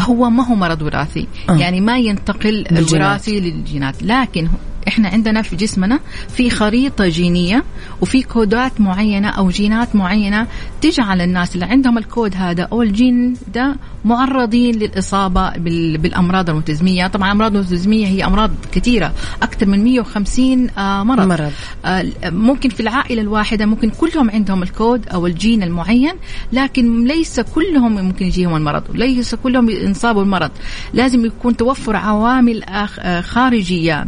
هو 0.00 0.30
ما 0.30 0.46
هو 0.46 0.54
مرض 0.54 0.82
وراثي 0.82 1.26
آه. 1.48 1.56
يعني 1.56 1.80
ما 1.80 1.98
ينتقل 1.98 2.66
الوراثي 2.70 3.40
للجينات 3.40 4.02
لكن 4.02 4.48
إحنا 4.88 5.08
عندنا 5.08 5.42
في 5.42 5.56
جسمنا 5.56 6.00
في 6.28 6.50
خريطة 6.50 7.08
جينية 7.08 7.64
وفي 8.00 8.22
كودات 8.22 8.80
معينة 8.80 9.28
أو 9.28 9.50
جينات 9.50 9.96
معينة 9.96 10.46
تجعل 10.80 11.20
الناس 11.20 11.54
اللي 11.54 11.66
عندهم 11.66 11.98
الكود 11.98 12.34
هذا 12.36 12.62
أو 12.62 12.82
الجين 12.82 13.36
ده 13.54 13.76
معرضين 14.04 14.74
للإصابة 14.74 15.50
بالأمراض 15.96 16.50
المتزمية 16.50 17.06
طبعا 17.06 17.26
الأمراض 17.26 17.56
المتزمية 17.56 18.06
هي 18.06 18.24
أمراض 18.24 18.50
كثيرة 18.72 19.12
أكثر 19.42 19.66
من 19.66 19.84
150 19.84 20.70
آه، 20.78 21.02
مرض, 21.02 21.26
مرض. 21.26 21.52
آه، 21.84 22.04
ممكن 22.24 22.68
في 22.68 22.80
العائلة 22.80 23.22
الواحدة 23.22 23.66
ممكن 23.66 23.90
كلهم 23.90 24.30
عندهم 24.30 24.62
الكود 24.62 25.08
أو 25.08 25.26
الجين 25.26 25.62
المعين 25.62 26.12
لكن 26.52 27.04
ليس 27.04 27.40
كلهم 27.40 27.92
ممكن 27.92 28.26
يجيهم 28.26 28.56
المرض 28.56 28.82
ليس 28.94 29.34
كلهم 29.34 29.70
ينصابوا 29.70 30.22
المرض. 30.22 30.50
لازم 30.94 31.24
يكون 31.24 31.56
توفر 31.56 31.96
عوامل 31.96 32.62
آه، 32.64 33.20
خارجية 33.20 34.04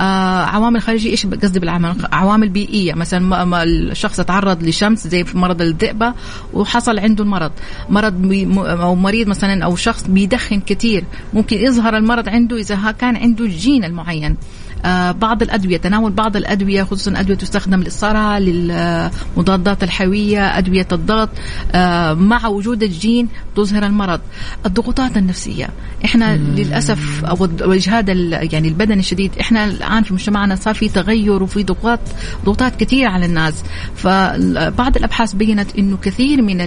مثل 0.00 0.44
عوامل 0.44 0.82
خارجية 0.82 1.10
إيش 1.10 1.26
قصدي 1.26 1.60
بالعمل؟ 1.60 1.96
عوامل 2.12 2.48
بيئية. 2.48 2.94
مثلا 2.94 3.62
الشخص 3.62 4.20
تعرض 4.20 4.62
لشمس 4.62 5.08
زي 5.08 5.24
في 5.24 5.38
مرض 5.38 5.62
الذئبة 5.62 6.14
وحصل 6.52 6.98
عنده 6.98 7.24
المرض. 7.24 7.52
مرض 7.88 8.14
أو 8.58 8.94
مريض 8.94 9.28
مثلا 9.28 9.64
أو 9.64 9.76
شخص 9.76 10.06
بيدخن 10.08 10.60
كثير 10.60 11.04
ممكن 11.34 11.56
يظهر 11.56 11.96
المرض 11.96 12.28
عنده 12.28 12.56
إذا 12.56 12.94
كان 13.00 13.16
عنده 13.16 13.44
الجين 13.44 13.84
المعين. 13.84 14.24
آه، 14.26 14.67
بعض 15.12 15.42
الأدوية 15.42 15.76
تناول 15.76 16.12
بعض 16.12 16.36
الأدوية 16.36 16.82
خصوصا 16.82 17.20
أدوية 17.20 17.36
تستخدم 17.36 17.80
للصرع 17.82 18.38
للمضادات 18.38 19.82
الحيوية 19.82 20.58
أدوية 20.58 20.86
الضغط 20.92 21.28
آه، 21.72 22.14
مع 22.14 22.46
وجود 22.46 22.82
الجين 22.82 23.28
تظهر 23.56 23.86
المرض. 23.86 24.20
الضغوطات 24.66 25.16
النفسية 25.16 25.68
إحنا 26.04 26.36
مم. 26.36 26.54
للأسف 26.54 27.24
أو 27.24 27.44
الإجهاد 27.44 28.08
يعني 28.52 28.68
البدني 28.68 29.00
الشديد 29.00 29.30
إحنا 29.40 29.64
الآن 29.64 30.02
في 30.02 30.14
مجتمعنا 30.14 30.56
صار 30.56 30.74
في 30.74 30.88
تغير 30.88 31.42
وفي 31.42 31.62
ضغوطات 31.62 32.00
ضغوطات 32.44 32.76
كثيرة 32.76 33.10
على 33.10 33.26
الناس. 33.26 33.54
فبعض 33.96 34.96
الأبحاث 34.96 35.32
بينت 35.32 35.76
أنه 35.78 35.96
كثير 35.96 36.42
من 36.42 36.60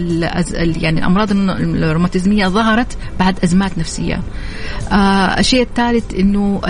يعني 0.82 1.00
الأمراض 1.00 1.32
الروماتيزمية 1.32 2.48
ظهرت 2.48 2.98
بعد 3.20 3.36
أزمات 3.44 3.78
نفسية. 3.78 4.22
آه 4.92 5.40
الشيء 5.40 5.62
الثالث 5.62 6.14
أنه 6.14 6.62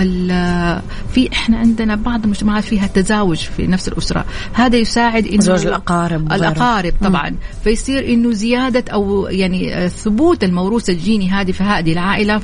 في 1.14 1.31
إحنا 1.32 1.58
عندنا 1.58 1.94
بعض 1.94 2.24
المجتمعات 2.24 2.64
فيها 2.64 2.86
تزاوج 2.86 3.36
في 3.36 3.66
نفس 3.66 3.88
الأسرة. 3.88 4.24
هذا 4.52 4.76
يساعد 4.76 5.26
إنه 5.26 5.40
زوج 5.40 5.66
الأقارب 5.66 6.32
الأقارب 6.32 6.94
طبعا. 7.00 7.30
مم. 7.30 7.36
فيصير 7.64 8.08
إنه 8.08 8.32
زيادة 8.32 8.92
أو 8.92 9.26
يعني 9.26 9.88
ثبوت 9.88 10.44
الموروث 10.44 10.90
الجيني 10.90 11.30
هذه 11.30 11.52
في 11.52 11.62
هذه 11.62 11.92
العائلة. 11.92 12.38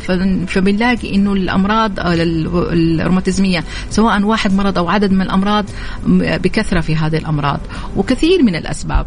فبنلاقي 0.47 1.15
إنه 1.15 1.33
الأمراض 1.33 1.93
الروماتيزمية 1.99 3.65
سواء 3.91 4.23
واحد 4.23 4.55
مرض 4.55 4.79
أو 4.79 4.89
عدد 4.89 5.13
من 5.13 5.23
الأمراض 5.23 5.65
بكثرة 6.07 6.81
في 6.81 6.97
هذه 6.97 7.17
الأمراض. 7.17 7.61
وكثير 7.97 8.43
من 8.43 8.57
الأسباب. 8.57 9.07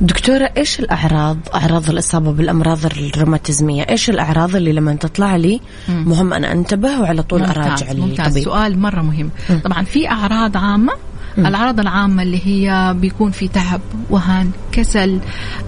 دكتورة 0.00 0.50
إيش 0.56 0.80
الأعراض؟ 0.80 1.38
أعراض 1.54 1.90
الإصابة 1.90 2.32
بالأمراض 2.32 2.78
الروماتيزمية. 2.86 3.82
إيش 3.82 4.10
الأعراض 4.10 4.56
اللي 4.56 4.72
لما 4.72 4.94
تطلع 4.94 5.36
لي 5.36 5.60
مهم 5.88 6.32
أنا 6.32 6.52
أنتبه 6.52 7.00
وعلى 7.00 7.22
طول 7.22 7.42
أراجع 7.42 7.90
الطبيب 7.90 8.44
سؤال 8.44 8.78
مرة 8.78 9.02
مهم. 9.02 9.30
طبعا 9.64 9.84
في 9.84 10.08
أعراض 10.08 10.56
عامة 10.56 10.92
الأعراض 11.38 11.80
العامة 11.80 12.22
اللي 12.22 12.40
هي 12.46 12.94
بيكون 13.00 13.30
في 13.30 13.48
تعب 13.48 13.80
وهن 14.10 14.50
كسل 14.72 15.20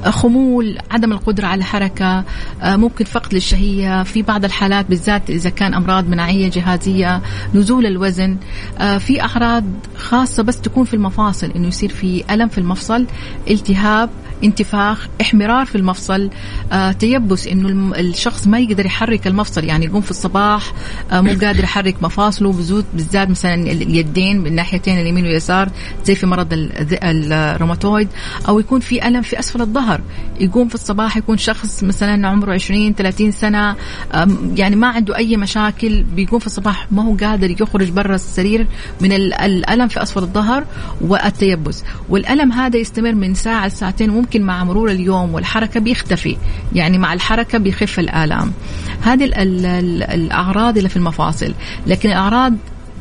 خمول 0.05 0.79
عدم 0.91 1.13
القدرة 1.13 1.47
على 1.47 1.59
الحركة 1.59 2.25
آه، 2.63 2.77
ممكن 2.77 3.05
فقد 3.05 3.35
للشهية 3.35 4.03
في 4.03 4.23
بعض 4.23 4.45
الحالات 4.45 4.87
بالذات 4.87 5.31
إذا 5.31 5.51
كان 5.51 5.75
أمراض 5.75 6.09
مناعية 6.09 6.51
جهازية 6.51 7.23
نزول 7.55 7.87
الوزن 7.87 8.37
آه، 8.79 8.99
في 8.99 9.23
أعراض 9.23 9.65
خاصة 9.97 10.43
بس 10.43 10.61
تكون 10.61 10.85
في 10.85 10.95
المفاصل 10.95 11.51
إنه 11.57 11.69
يصير 11.69 11.89
في 11.89 12.25
ألم 12.31 12.49
في 12.49 12.59
المفصل 12.59 13.07
التهاب 13.51 14.11
انتفاخ 14.45 15.09
احمرار 15.21 15.67
في 15.67 15.75
المفصل 15.75 16.31
آه، 16.73 16.93
تيبس 16.93 17.47
إنه 17.47 17.93
الشخص 17.97 18.47
ما 18.47 18.59
يقدر 18.59 18.87
يحرك 18.87 19.27
المفصل 19.27 19.65
يعني 19.65 19.87
يقوم 19.87 20.01
في 20.01 20.11
الصباح 20.11 20.73
آه، 21.13 21.21
مو 21.21 21.31
قادر 21.31 21.65
يحرك 21.65 22.03
مفاصله 22.03 22.53
بالذات 22.95 23.31
مثلا 23.31 23.55
اليدين 23.55 24.41
من 24.41 24.55
ناحيتين 24.55 25.01
اليمين 25.01 25.25
واليسار 25.25 25.69
زي 26.05 26.15
في 26.15 26.27
مرض 26.27 26.49
الروماتويد 27.03 28.09
أو 28.49 28.61
يكون 28.61 28.81
في 28.81 29.09
ألم 29.09 29.23
في 29.23 29.39
أسفل 29.39 29.61
الظهر. 29.61 30.01
يقوم 30.41 30.69
في 30.69 30.75
الصباح 30.75 31.17
يكون 31.17 31.37
شخص 31.37 31.85
مثلا 31.85 32.29
عمره 32.29 32.53
20 32.53 32.95
30 32.95 33.33
سنة 33.33 33.77
يعني 34.57 34.77
ما 34.77 34.87
عنده 34.87 35.17
أي 35.17 35.37
مشاكل 35.37 36.03
بيقوم 36.03 36.39
في 36.39 36.47
الصباح 36.47 36.93
ما 36.93 37.05
هو 37.05 37.17
قادر 37.17 37.51
يخرج 37.51 37.91
برا 37.91 38.15
السرير 38.15 38.67
من 39.01 39.13
الألم 39.13 39.89
في 39.89 40.03
أسفل 40.03 40.23
الظهر 40.23 40.65
والتيبس. 41.01 41.85
والألم 42.09 42.53
هذا 42.53 42.77
يستمر 42.77 43.15
من 43.15 43.35
ساعة 43.35 43.67
لساعتين 43.67 44.11
ممكن 44.11 44.28
مع 44.37 44.65
مرور 44.65 44.91
اليوم 44.91 45.35
والحركة 45.35 45.81
بيختفي. 45.81 46.37
يعني 46.73 46.99
مع 46.99 47.13
الحركة 47.13 47.59
بيخف 47.59 47.99
الآلام. 47.99 48.53
هذه 49.03 49.25
الأعراض 50.15 50.77
اللي 50.77 50.89
في 50.89 50.97
المفاصل. 50.97 51.55
لكن 51.87 52.09
الأعراض 52.09 52.55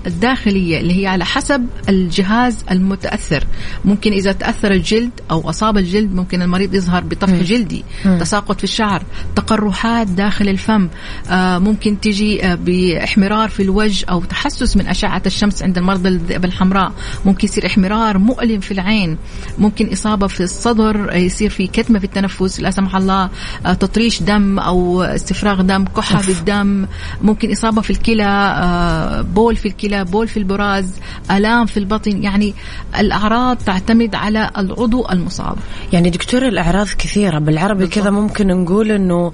الداخلية 0.07 0.79
اللي 0.79 1.01
هي 1.01 1.07
على 1.07 1.25
حسب 1.25 1.67
الجهاز 1.89 2.65
المتأثر. 2.71 3.43
ممكن 3.85 4.11
إذا 4.11 4.31
تأثر 4.31 4.71
الجلد 4.71 5.11
أو 5.31 5.49
أصاب 5.49 5.77
الجلد 5.77 6.15
ممكن 6.15 6.41
المريض 6.41 6.73
يظهر 6.73 7.03
بطفح 7.03 7.33
جلدي 7.33 7.83
تساقط 8.19 8.57
في 8.57 8.63
الشعر 8.63 9.03
تقرحات 9.35 10.07
داخل 10.07 10.49
الفم 10.49 10.89
آه 11.29 11.57
ممكن 11.57 11.99
تجي 11.99 12.45
آه 12.45 12.55
باحمرار 12.55 13.49
في 13.49 13.63
الوجه 13.63 14.05
أو 14.09 14.21
تحسس 14.21 14.77
من 14.77 14.87
أشعة 14.87 15.21
الشمس 15.25 15.63
عند 15.63 15.77
المرضى 15.77 16.09
الذئب 16.09 16.45
الحمراء. 16.45 16.91
ممكن 17.25 17.47
يصير 17.47 17.65
احمرار 17.65 18.17
مؤلم 18.17 18.59
في 18.59 18.71
العين. 18.71 19.17
ممكن 19.57 19.91
إصابة 19.91 20.27
في 20.27 20.43
الصدر 20.43 21.15
يصير 21.15 21.49
في 21.49 21.67
كتمة 21.67 21.99
في 21.99 22.05
التنفس 22.05 22.59
لا 22.59 22.71
سمح 22.71 22.95
الله 22.95 23.29
آه 23.65 23.73
تطريش 23.73 24.23
دم 24.23 24.59
أو 24.59 25.01
استفراغ 25.01 25.61
دم 25.61 25.85
كحة 25.85 26.21
بالدم. 26.27 26.85
ممكن 27.21 27.51
إصابة 27.51 27.81
في 27.81 27.89
الكلى 27.89 28.23
آه 28.23 29.21
بول 29.21 29.55
في 29.55 29.67
الكلى 29.67 29.96
بول 30.03 30.27
في 30.27 30.37
البراز 30.37 30.99
آلام 31.31 31.65
في 31.65 31.77
البطن 31.77 32.23
يعني 32.23 32.53
الأعراض 32.99 33.57
تعتمد 33.57 34.15
على 34.15 34.51
العضو 34.57 35.07
المصاب. 35.11 35.57
يعني 35.93 36.09
دكتور 36.09 36.47
الأعراض 36.47 36.87
كثيرة. 36.87 37.39
بالعربي 37.39 37.87
كذا 37.87 38.09
ممكن 38.09 38.47
نقول 38.47 38.91
إنه 38.91 39.33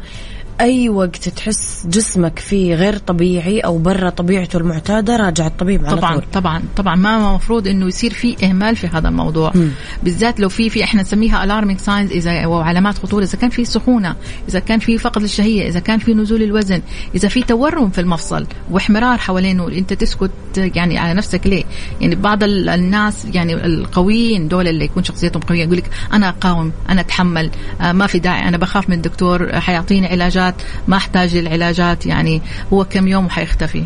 أي 0.62 0.90
وقت 0.90 1.30
تحس 1.30 1.88
جسمك 1.88 2.40
فيه 2.40 2.76
غير 2.76 2.98
طبيعي 2.98 3.60
أو 3.60 3.78
برا 3.78 4.10
طبيعته 4.10 4.58
المعتادة 4.58 5.16
راجع 5.16 5.48
الطبيب 5.48 5.86
على 5.86 5.98
طبعا 5.98 6.14
طول. 6.14 6.24
طبعا 6.34 6.64
طبعا. 6.78 6.96
ما 6.96 7.18
المفروض 7.18 7.68
إنه 7.68 7.88
يصير 7.88 8.14
في 8.14 8.46
إهمال 8.46 8.76
في 8.76 8.88
هذا 8.88 9.08
الموضوع. 9.08 9.52
م. 9.56 9.70
بالذات 10.04 10.40
لو 10.40 10.50
في 10.50 10.70
في 10.70 10.84
إحنا 10.84 11.02
نسميها 11.02 11.44
ال 11.44 11.48
alarming 11.48 11.80
signs 11.80 12.12
إذا 12.12 12.46
وعلامات 12.46 12.98
خطورة. 12.98 13.24
إذا 13.24 13.38
كان 13.38 13.50
في 13.50 13.66
سخونة 13.66 14.16
إذا 14.50 14.60
كان 14.60 14.80
في 14.80 14.98
فقد 14.98 15.22
للشهيه 15.22 15.68
إذا 15.68 15.80
كان 15.80 16.00
في 16.00 16.14
نزول 16.14 16.44
الوزن 16.44 16.82
إذا 17.16 17.28
في 17.28 17.44
تورم 17.44 17.90
في 17.90 18.02
المفصل 18.02 18.48
واحمرار 18.72 19.18
حوالينه 19.18 19.68
أنت 19.68 19.94
تسكت 19.94 20.32
يعني 20.58 20.98
على 20.98 21.14
نفسك 21.14 21.48
ليه؟ 21.48 21.64
يعني 22.02 22.16
بعض 22.16 22.44
الناس 22.44 23.26
يعني 23.34 23.66
القويين 23.66 24.48
دول 24.48 24.68
اللي 24.68 24.86
يكون 24.86 25.04
شخصيتهم 25.04 25.42
قوية 25.42 25.64
يقول 25.64 25.78
لك 25.78 25.90
أنا 26.14 26.30
أقاوم 26.30 26.72
أنا 26.90 27.02
أتحمل 27.02 27.52
آه 27.82 27.92
ما 27.92 28.08
في 28.08 28.20
داعي 28.20 28.48
أنا 28.48 28.58
بخاف 28.58 28.90
من 28.90 28.96
الدكتور 28.96 29.60
حيعطيني 29.60 30.08
علاجات. 30.08 30.43
علاجات 30.44 30.62
ما 30.88 30.98
احتاج 30.98 31.38
للعلاجات 31.38 32.06
يعني 32.06 32.42
هو 32.74 32.84
كم 32.86 33.08
يوم 33.08 33.26
وحيختفي. 33.26 33.84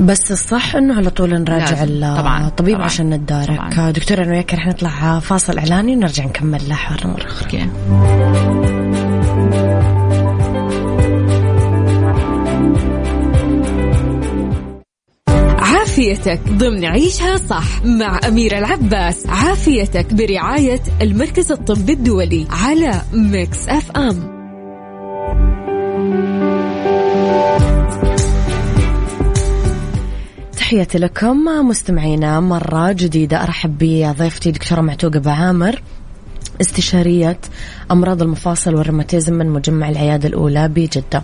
بس 0.00 0.32
الصح 0.32 0.76
إنه 0.76 0.96
على 0.96 1.10
طول 1.10 1.42
نراجع 1.42 1.84
طبعا. 2.16 2.46
الطبيب 2.46 2.74
طبعاً. 2.74 2.84
عشان 2.84 3.10
نتدارك. 3.10 3.74
طبعاً. 3.74 3.90
دكتور 3.90 4.18
أنا 4.22 4.30
وياك 4.30 4.54
رح 4.54 4.66
نطلع 4.66 5.18
فاصل 5.18 5.58
إعلاني 5.58 5.96
ونرجع 5.96 6.24
نكمل 6.24 6.68
لاحقا 6.68 7.06
مره 7.06 7.26
أخرى 7.26 7.44
okay. 7.44 7.68
عافيتك 15.58 16.40
ضمن 16.48 16.84
عيشها 16.84 17.36
صح 17.36 17.84
مع 17.84 18.20
أميرة 18.28 18.58
العباس. 18.58 19.26
عافيتك 19.26 20.14
برعاية 20.14 20.80
المركز 21.02 21.52
الطبي 21.52 21.92
الدولي 21.92 22.46
على 22.50 23.02
Mix 23.12 23.68
FM. 23.68 24.37
تحياتي 30.68 30.98
لكم 30.98 31.44
مستمعينا 31.44 32.40
مرة 32.40 32.92
جديدة 32.92 33.42
أرحب 33.42 33.78
بضيفتي 33.78 34.50
دكتورة 34.50 34.80
معتوقة 34.80 35.18
بعامر 35.18 35.82
استشارية 36.60 37.38
أمراض 37.90 38.22
المفاصل 38.22 38.74
والروماتيزم 38.74 39.32
من 39.32 39.46
مجمع 39.46 39.88
العيادة 39.88 40.28
الأولى 40.28 40.68
بجدة. 40.68 41.22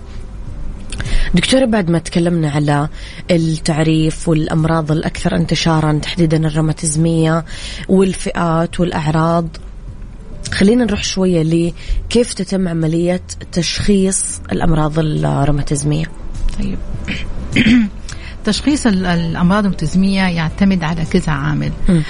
دكتورة 1.35 1.65
بعد 1.65 1.91
ما 1.91 1.99
تكلمنا 1.99 2.51
على 2.51 2.89
التعريف 3.31 4.29
والأمراض 4.29 4.93
الأكثر 4.93 5.37
انتشارا 5.37 5.99
تحديدا 6.03 6.47
الروماتيزمية 6.47 7.45
والفئات 7.89 8.81
والأعراض 8.81 9.49
خلينا 10.53 10.85
نروح 10.85 11.05
شوية 11.05 11.43
لكيف 11.43 12.35
تتم 12.35 12.69
عملية 12.69 13.23
تشخيص 13.53 14.41
الأمراض 14.53 14.99
الروماتيزمية. 14.99 16.07
طيب. 16.59 16.79
تشخيص 18.45 18.87
ال- 18.87 19.07
الأمراض 19.07 19.65
المتزمية 19.65 20.23
يعتمد 20.23 20.85
على 20.85 21.05
كذا 21.05 21.33
عامل 21.33 21.73
مم. 21.89 22.03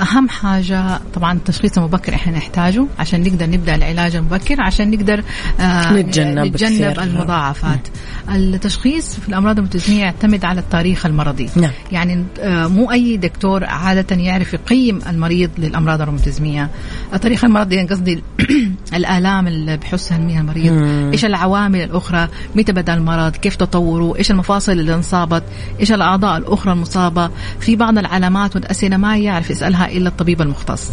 أهم 0.00 0.28
حاجة 0.28 1.00
طبعا 1.14 1.32
التشخيص 1.32 1.78
المبكر 1.78 2.14
إحنا 2.14 2.36
نحتاجه 2.36 2.86
عشان 2.98 3.20
نقدر 3.20 3.46
نبدأ 3.50 3.74
العلاج 3.74 4.16
المبكر 4.16 4.56
عشان 4.60 4.90
نقدر 4.90 5.22
آه 5.60 5.92
نتجنب 5.92 6.46
نتجنب. 6.46 6.98
المضاعفات 7.00 7.88
التشخيص 8.28 9.14
في 9.20 9.28
الأمراض 9.28 9.58
المتزمية 9.58 10.00
يعتمد 10.00 10.44
على 10.44 10.60
التاريخ 10.60 11.06
المرضي 11.06 11.48
نعم. 11.56 11.70
يعني 11.92 12.24
آه 12.40 12.66
مو 12.66 12.90
أي 12.90 13.16
دكتور 13.16 13.64
عادة 13.64 14.16
يعرف 14.16 14.54
يقيم 14.54 14.98
المريض 15.08 15.50
للأمراض 15.58 16.00
الروماتيزميه 16.00 16.70
التاريخ 17.14 17.44
المرضي 17.44 17.76
يعني 17.76 17.88
قصدي 17.88 18.22
الآلام 18.94 19.46
اللي 19.46 19.76
بحسها 19.76 20.16
المريض 20.18 20.72
مم. 20.72 21.10
إيش 21.12 21.24
العوامل 21.24 21.80
الأخرى؟ 21.82 22.28
متى 22.56 22.72
بدأ 22.72 22.94
المرض؟ 22.94 23.32
كيف 23.36 23.56
تطوره 23.56 24.16
إيش 24.18 24.30
المفاصل 24.30 24.72
اللي 24.72 24.94
انصابت؟ 24.94 25.42
إيش 25.80 25.92
الأعضاء 25.92 26.38
الأخرى 26.38 26.72
المصابة؟ 26.72 27.30
في 27.60 27.76
بعض 27.76 27.98
العلامات 27.98 28.56
والأسئلة 28.56 28.96
ما 28.96 29.16
يعرف 29.16 29.50
يسألها 29.50 29.92
إلا 29.92 30.08
الطبيب 30.08 30.42
المختص. 30.42 30.90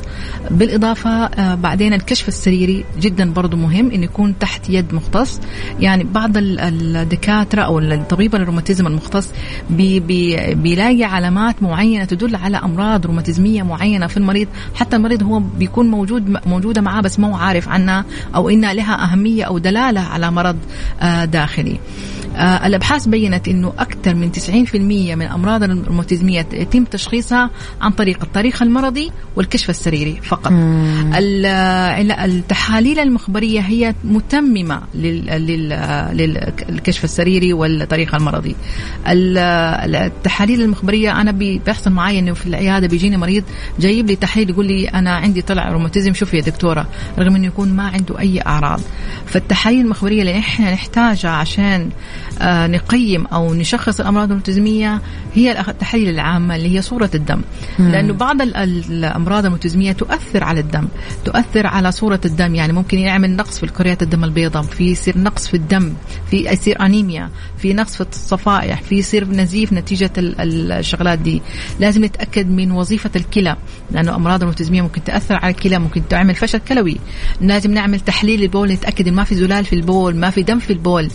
بالإضافة 0.51 1.09
آه، 1.09 1.55
بعدين 1.55 1.93
الكشف 1.93 2.27
السريري 2.27 2.85
جدا 2.99 3.31
برضو 3.33 3.57
مهم 3.57 3.91
إنه 3.91 4.03
يكون 4.03 4.39
تحت 4.39 4.69
يد 4.69 4.93
مختص. 4.93 5.39
يعني 5.79 6.03
بعض 6.03 6.38
ال- 6.38 6.59
الدكاترة 6.59 7.62
أو 7.62 7.79
الطبيب 7.79 8.35
الروماتيزم 8.35 8.88
المختص 8.88 9.29
بي 9.69 9.99
بي 9.99 10.53
بيلاقي 10.55 11.03
علامات 11.03 11.63
معينة 11.63 12.05
تدل 12.05 12.35
على 12.35 12.57
أمراض 12.57 13.05
روماتيزمية 13.05 13.63
معينة 13.63 14.07
في 14.07 14.17
المريض. 14.17 14.47
حتى 14.75 14.95
المريض 14.95 15.23
هو 15.23 15.39
بيكون 15.39 15.88
موجود 15.88 16.38
موجودة 16.45 16.81
معاه 16.81 17.01
بس 17.01 17.19
ما 17.19 17.27
هو 17.27 17.35
عارف 17.35 17.69
عنها. 17.69 17.88
أو 18.36 18.49
انها 18.49 18.73
لها 18.73 19.04
أهمية 19.04 19.43
أو 19.43 19.58
دلالة 19.58 20.02
على 20.02 20.32
مرض 20.32 20.58
آه، 21.02 21.25
داخلي. 21.25 21.80
آه، 22.36 22.68
الأبحاث 22.68 23.08
بينت 23.08 23.48
إنه 23.48 23.74
أكثر 23.80 24.15
من 24.15 24.32
90% 24.32 25.15
من 25.15 25.22
الامراض 25.22 25.63
الروماتيزمية 25.63 26.46
يتم 26.54 26.84
تشخيصها 26.84 27.50
عن 27.82 27.92
طريق 27.92 28.24
التاريخ 28.24 28.62
المرضي 28.62 29.12
والكشف 29.36 29.70
السريري 29.70 30.20
فقط. 30.24 30.52
ال- 30.52 31.46
ال- 31.46 32.12
التحاليل 32.12 33.00
المخبرية 33.00 33.60
هي 33.60 33.96
متممة 34.04 34.82
لل- 34.96 35.26
لل- 35.48 36.54
للكشف 36.70 37.04
السريري 37.04 37.54
والتاريخ 37.54 38.15
المرضي. 38.15 38.56
ال- 39.08 39.38
التحاليل 39.96 40.62
المخبرية 40.62 41.22
أنا 41.22 41.32
بي- 41.32 41.62
بيحصل 41.65 41.92
معي 41.92 42.20
إنه 42.20 42.34
في 42.34 42.46
العيادة 42.48 42.88
بيجيني 42.88 43.18
مريض 43.18 43.44
جايب 43.80 44.08
لي 44.08 44.15
تحليل 44.15 44.50
يقول 44.50 44.65
لي 44.68 44.88
أنا 44.88 45.15
عندي 45.15 45.42
طلع 45.42 45.70
روماتيزم 45.72 46.13
شوفي 46.13 46.38
يا 46.38 46.42
دكتورة 46.42 46.88
رغم 47.20 47.36
إنه 47.36 47.48
يكون 47.48 47.70
ما 47.74 47.84
عنده 47.88 48.20
أي 48.20 48.42
أعراض. 48.42 48.80
فالتحاليل 49.26 49.82
المخبرية 49.82 50.22
اللي 50.22 50.38
إحنا 50.39 50.74
نحتاجها 50.74 51.32
عشان 51.32 51.89
نقيم 52.43 53.25
أو 53.25 53.53
نشخص 53.53 53.99
الأمراض 53.99 54.32
المتزمية 54.32 55.01
هي 55.36 55.60
التحاليل 55.69 56.10
العامة 56.10 56.55
اللي 56.55 56.75
هي 56.77 56.82
صورة 56.82 57.10
الدم. 57.15 57.41
لأنه 57.79 58.13
بعض 58.13 58.41
ال- 58.41 58.55
ال- 58.55 58.84
الأمراض 58.91 59.45
المتزمية 59.45 59.91
تؤثر 59.91 60.43
على 60.43 60.60
الدم 60.60 60.88
تؤثر 61.25 61.67
على 61.67 61.91
صورة 61.91 62.21
الدم. 62.25 62.55
يعني 62.55 62.73
ممكن 62.73 62.99
يعمل 62.99 63.36
نقص 63.36 63.58
في 63.58 63.63
الكريات 63.63 64.03
الدم 64.03 64.23
البيضاء 64.23 64.63
في 64.63 64.91
يصير 64.91 65.17
نقص 65.17 65.47
في 65.47 65.53
الدم 65.53 65.93
في 66.32 66.49
يصير 66.51 66.86
أنيميا 66.86 67.29
في 67.58 67.73
نقص 67.73 67.95
في 67.95 68.01
الصفائح 68.12 68.82
في 68.82 68.95
يصير 68.95 69.27
نزيف 69.27 69.73
نتيجة 69.73 70.12
ال- 70.17 70.41
ال- 70.41 70.71
الشغلات 70.71 71.19
دي. 71.19 71.41
لازم 71.79 72.05
نتأكد 72.05 72.49
من 72.49 72.71
وظيفة 72.71 73.10
الكلى 73.15 73.55
لأنه 73.91 74.15
أمراض 74.15 74.43
المتزمية 74.43 74.82
ممكن 74.82 75.03
تأثر 75.03 75.36
على 75.36 75.51
الكلى 75.53 75.79
ممكن 75.79 76.01
تعمل 76.10 76.36
فشل 76.36 76.58
كلوي. 76.60 76.97
لازم 77.41 77.71
نعمل 77.71 77.99
تحليل 77.99 78.41
البول 78.43 78.71
نتأكد 78.71 79.10
ما 79.10 79.23
في 79.23 79.36
زلال 79.36 79.65
في 79.65 79.73
البول 79.73 80.15
ما 80.15 80.29
في 80.29 80.43
دم 80.43 80.60
في 80.60 80.73
البول. 80.73 81.10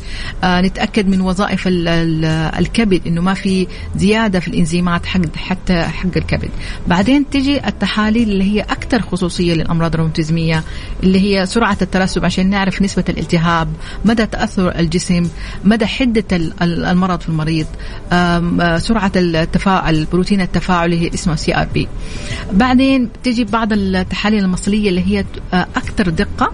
آه 0.44 0.60
نتأكد 0.60 0.93
من 1.02 1.20
وظائف 1.20 1.68
ال- 1.68 1.88
ال- 1.88 2.24
الكبد 2.58 3.00
إنه 3.06 3.20
ما 3.20 3.34
في 3.34 3.66
زيادة 3.96 4.40
في 4.40 4.48
الإنزيمات 4.48 5.06
حق 5.06 5.36
حتى 5.36 5.82
حق 5.82 6.06
الكبد. 6.16 6.48
بعدين 6.86 7.30
تجي 7.30 7.66
التحاليل 7.68 8.30
اللي 8.30 8.44
هي 8.44 8.60
أكثر 8.60 9.02
خصوصية 9.02 9.54
للأمراض 9.54 9.94
الروماتيزمية 9.94 10.62
اللي 11.02 11.20
هي 11.20 11.46
سرعة 11.46 11.76
الترسب 11.82 12.24
عشان 12.24 12.50
نعرف 12.50 12.82
نسبة 12.82 13.04
الالتهاب 13.08 13.68
مدى 14.04 14.26
تأثر 14.26 14.78
الجسم 14.78 15.28
مدى 15.64 15.86
حدة 15.86 16.24
ال- 16.32 16.52
ال- 16.62 16.84
المرض 16.84 17.20
في 17.20 17.28
المريض 17.28 17.66
آه، 18.12 18.78
سرعة 18.78 19.12
التفاعل 19.16 19.94
البروتين 19.94 20.40
التفاعلي 20.40 21.00
هي 21.00 21.10
اسمه 21.14 21.34
CRP 21.34 21.88
بعدين 22.52 23.08
تجي 23.24 23.44
بعض 23.44 23.72
التحاليل 23.72 24.44
المصلية 24.44 24.88
اللي 24.88 25.00
هي 25.06 25.24
آه، 25.54 25.66
أكثر 25.76 26.08
دقة. 26.10 26.52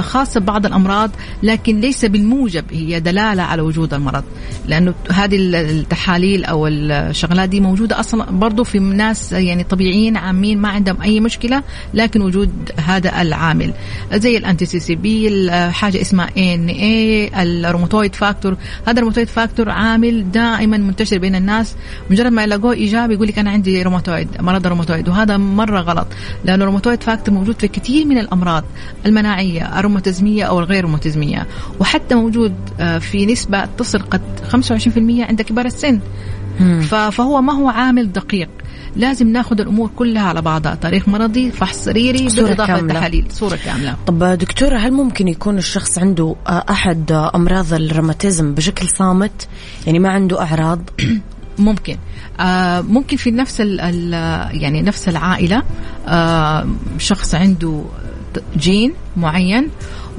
خاصة 0.00 0.40
ببعض 0.40 0.66
الأمراض 0.66 1.10
لكن 1.42 1.80
ليس 1.80 2.04
بالموجب 2.04 2.64
هي 2.70 3.00
دلالة 3.00 3.42
على 3.42 3.62
وجود 3.62 3.94
المرض. 3.94 4.24
لأنه 4.68 4.94
هذه 5.12 5.36
التحاليل 5.36 6.44
أو 6.44 6.66
الشغلات 6.66 7.48
دي 7.48 7.60
موجودة 7.60 8.00
أصلا 8.00 8.30
برضو 8.30 8.64
في 8.64 8.78
ناس 8.78 9.32
يعني 9.32 9.64
طبيعيين 9.64 10.16
عامين 10.16 10.58
ما 10.58 10.68
عندهم 10.68 11.02
أي 11.02 11.20
مشكلة 11.20 11.62
لكن 11.94 12.20
وجود 12.22 12.50
هذا 12.86 13.22
العامل. 13.22 13.72
زي 14.12 14.36
ال 14.36 14.66
anti-CCP 14.66 15.50
حاجة 15.70 16.00
اسمها 16.00 16.28
ANA 16.36 16.68
ال 16.68 17.30
rheumatoid 17.42 18.14
factor. 18.14 18.56
هذا 18.86 18.98
ال 18.98 19.01
rheumatoid 19.01 19.28
factor 19.28 19.70
عامل 19.70 20.30
دائما 20.32 20.76
منتشر 20.76 21.18
بين 21.18 21.34
الناس. 21.34 21.74
مجرد 22.10 22.32
ما 22.32 22.42
يلاقوه 22.42 22.72
إيجابي 22.72 23.14
يقول 23.14 23.28
لك 23.28 23.38
أنا 23.38 23.50
عندي 23.50 23.82
روماتويد 23.82 24.28
مرض 24.40 24.66
الروماتويد 24.66 25.08
وهذا 25.08 25.36
مرة 25.36 25.80
غلط 25.80 26.06
لأنه 26.44 26.62
ال 26.64 26.68
rheumatoid 26.68 27.02
factor 27.02 27.34
موجود 27.34 27.60
في 27.60 27.68
كثير 27.68 28.06
من 28.06 28.18
الأمراض 28.18 28.64
المناعية. 29.06 29.53
الروماتيزمية 29.62 30.44
أو 30.44 30.58
الغير 30.58 30.84
روماتيزمية. 30.84 31.46
وحتى 31.80 32.14
موجود 32.14 32.54
آه، 32.80 32.98
في 32.98 33.26
نسبة 33.26 33.64
تصل 33.64 33.98
قد 33.98 34.22
25% 34.48 35.24
عند 35.24 35.42
كبار 35.42 35.66
السن. 35.66 36.00
فهو 37.10 37.40
ما 37.40 37.52
هو 37.52 37.68
عامل 37.68 38.12
دقيق. 38.12 38.48
لازم 38.96 39.28
ناخذ 39.28 39.60
الأمور 39.60 39.90
كلها 39.96 40.22
على 40.22 40.42
بعضها. 40.42 40.74
تاريخ 40.74 41.08
مرضي 41.08 41.50
فحص 41.50 41.84
سريري 41.84 42.30
صورة 42.30 42.44
بالاضافه 42.44 42.66
كاملة. 42.76 42.92
للتحاليل 42.94 43.26
صورة 43.30 43.56
كاملة. 43.64 43.96
طب 44.06 44.24
دكتورة 44.24 44.78
هل 44.78 44.92
ممكن 44.92 45.28
يكون 45.28 45.58
الشخص 45.58 45.98
عنده 45.98 46.36
آه، 46.46 46.64
أحد 46.70 47.12
آه، 47.12 47.32
أمراض 47.34 47.72
الروماتيزم 47.74 48.54
بشكل 48.54 48.88
صامت؟ 48.88 49.48
يعني 49.86 49.98
ما 49.98 50.08
عنده 50.08 50.42
أعراض؟ 50.42 50.90
ممكن. 51.58 51.96
آه 52.40 52.80
ممكن 52.80 53.16
في 53.16 53.30
نفس 53.30 53.60
ال 53.60 54.12
يعني 54.62 54.82
نفس 54.82 55.08
العائلة 55.08 55.62
آه 56.08 56.66
شخص 56.98 57.34
عنده 57.34 57.84
جين 58.56 58.92
معين 59.16 59.68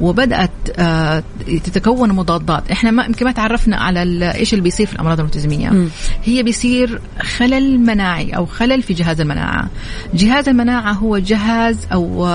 وبدأت 0.01 0.51
آه 0.75 1.23
تتكون 1.45 2.12
مضادات. 2.12 2.71
إحنا 2.71 2.91
ما 2.91 3.05
يمكن 3.05 3.25
ما 3.25 3.31
تعرفنا 3.31 3.77
على 3.77 4.31
إيش 4.36 4.53
اللي 4.53 4.63
بيصير 4.63 4.88
في 4.88 4.93
الأمراض 4.93 5.19
المتزميه 5.19 5.69
مم. 5.69 5.89
هي 6.23 6.43
بيصير 6.43 7.02
خلل 7.21 7.79
مناعي 7.79 8.31
أو 8.31 8.46
خلل 8.46 8.81
في 8.81 8.93
جهاز 8.93 9.21
المناعة. 9.21 9.69
جهاز 10.13 10.50
المناعة 10.50 10.91
هو 10.91 11.17
جهاز 11.17 11.77
أو 11.93 12.25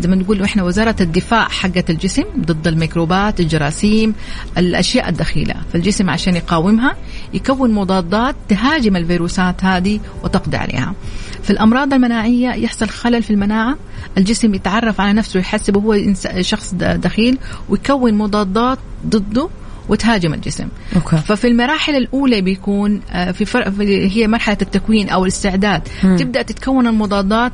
زي 0.00 0.08
ما 0.08 0.16
نقول 0.16 0.42
إحنا 0.42 0.62
وزارة 0.62 0.96
الدفاع 1.00 1.48
حقه 1.48 1.84
الجسم 1.90 2.24
ضد 2.40 2.66
الميكروبات 2.66 3.40
الجراثيم 3.40 4.14
الأشياء 4.58 5.08
الدخيلة. 5.08 5.54
فالجسم 5.72 6.10
عشان 6.10 6.36
يقاومها 6.36 6.96
يكون 7.34 7.70
مضادات 7.70 8.36
تهاجم 8.48 8.96
الفيروسات 8.96 9.64
هذه 9.64 10.00
وتقضي 10.24 10.56
عليها. 10.56 10.94
في 11.42 11.50
الأمراض 11.50 11.94
المناعية 11.94 12.50
يحصل 12.54 12.88
خلل 12.88 13.22
في 13.22 13.30
المناعة. 13.30 13.76
الجسم 14.18 14.54
يتعرف 14.54 15.00
على 15.00 15.12
نفسه 15.12 15.40
يحسبه 15.40 15.80
هو 15.80 16.14
شخص 16.40 16.74
دخيل 16.74 17.38
ويكون 17.68 18.05
مضادات 18.14 18.78
ضده 19.06 19.48
وتهاجم 19.88 20.34
الجسم 20.34 20.68
أوكي. 20.96 21.16
ففي 21.16 21.46
المراحل 21.48 21.96
الأولى 21.96 22.40
بيكون 22.40 23.00
آه، 23.10 23.30
في 23.32 23.44
فرق 23.44 23.72
هي 23.80 24.28
مرحلة 24.28 24.58
التكوين 24.62 25.08
أو 25.08 25.22
الاستعداد 25.22 25.88
م. 26.04 26.16
تبدأ 26.16 26.42
تتكون 26.42 26.86
المضادات 26.86 27.52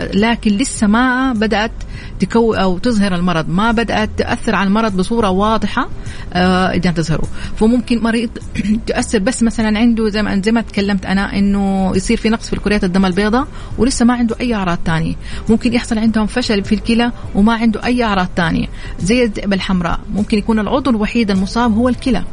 لكن 0.00 0.50
لسه 0.50 0.86
ما 0.86 1.32
بدأت 1.32 1.72
تكو 2.20 2.54
أو 2.54 2.78
تظهر 2.78 3.14
المرض. 3.14 3.48
ما 3.48 3.72
بدأت 3.72 4.10
تأثر 4.16 4.54
على 4.54 4.66
المرض 4.66 4.96
بصورة 4.96 5.30
واضحة 5.30 5.88
آه 6.32 6.70
إذا 6.70 6.90
تظهره 6.90 7.28
فممكن 7.56 8.02
مريض 8.02 8.30
تأثر 8.86 9.18
بس 9.18 9.42
مثلا 9.42 9.78
عنده 9.78 10.08
زي 10.08 10.22
ما 10.22 10.42
زي 10.44 10.52
ما 10.52 10.60
تكلمت 10.60 11.06
أنا 11.06 11.38
إنه 11.38 11.92
يصير 11.96 12.16
في 12.16 12.28
نقص 12.28 12.46
في 12.46 12.52
الكريات 12.52 12.84
الدم 12.84 13.06
البيضاء 13.06 13.46
ولسه 13.78 14.04
ما 14.04 14.14
عنده 14.14 14.36
أي 14.40 14.54
أعراض 14.54 14.78
ثانية 14.86 15.14
ممكن 15.48 15.72
يحصل 15.72 15.98
عندهم 15.98 16.26
فشل 16.26 16.64
في 16.64 16.74
الكلى 16.74 17.12
وما 17.34 17.54
عنده 17.54 17.84
أي 17.84 18.04
أعراض 18.04 18.28
ثانية 18.36 18.66
زي 19.00 19.24
الذئبه 19.24 19.54
الحمراء. 19.54 20.00
ممكن 20.14 20.38
يكون 20.38 20.58
العضو 20.58 20.90
الوحيد 20.90 21.30
المصاب 21.30 21.74
هو 21.74 21.88
الكلى. 21.88 22.24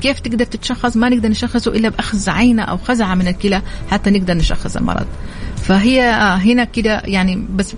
كيف 0.00 0.20
تقدر 0.20 0.44
تتشخص؟ 0.44 0.96
ما 0.96 1.08
نقدر 1.08 1.28
نشخصه 1.28 1.70
إلا 1.70 1.88
بأخذ 1.88 2.30
عينة 2.30 2.62
أو 2.62 2.76
خزعة 2.76 3.14
من 3.14 3.28
الكلى 3.28 3.62
حتى 3.90 4.10
نقدر 4.10 4.34
نشخص 4.34 4.76
المرض. 4.76 5.06
فهي 5.68 6.00
هنا 6.44 6.64
كده 6.64 7.02
يعني 7.04 7.46
بس 7.50 7.74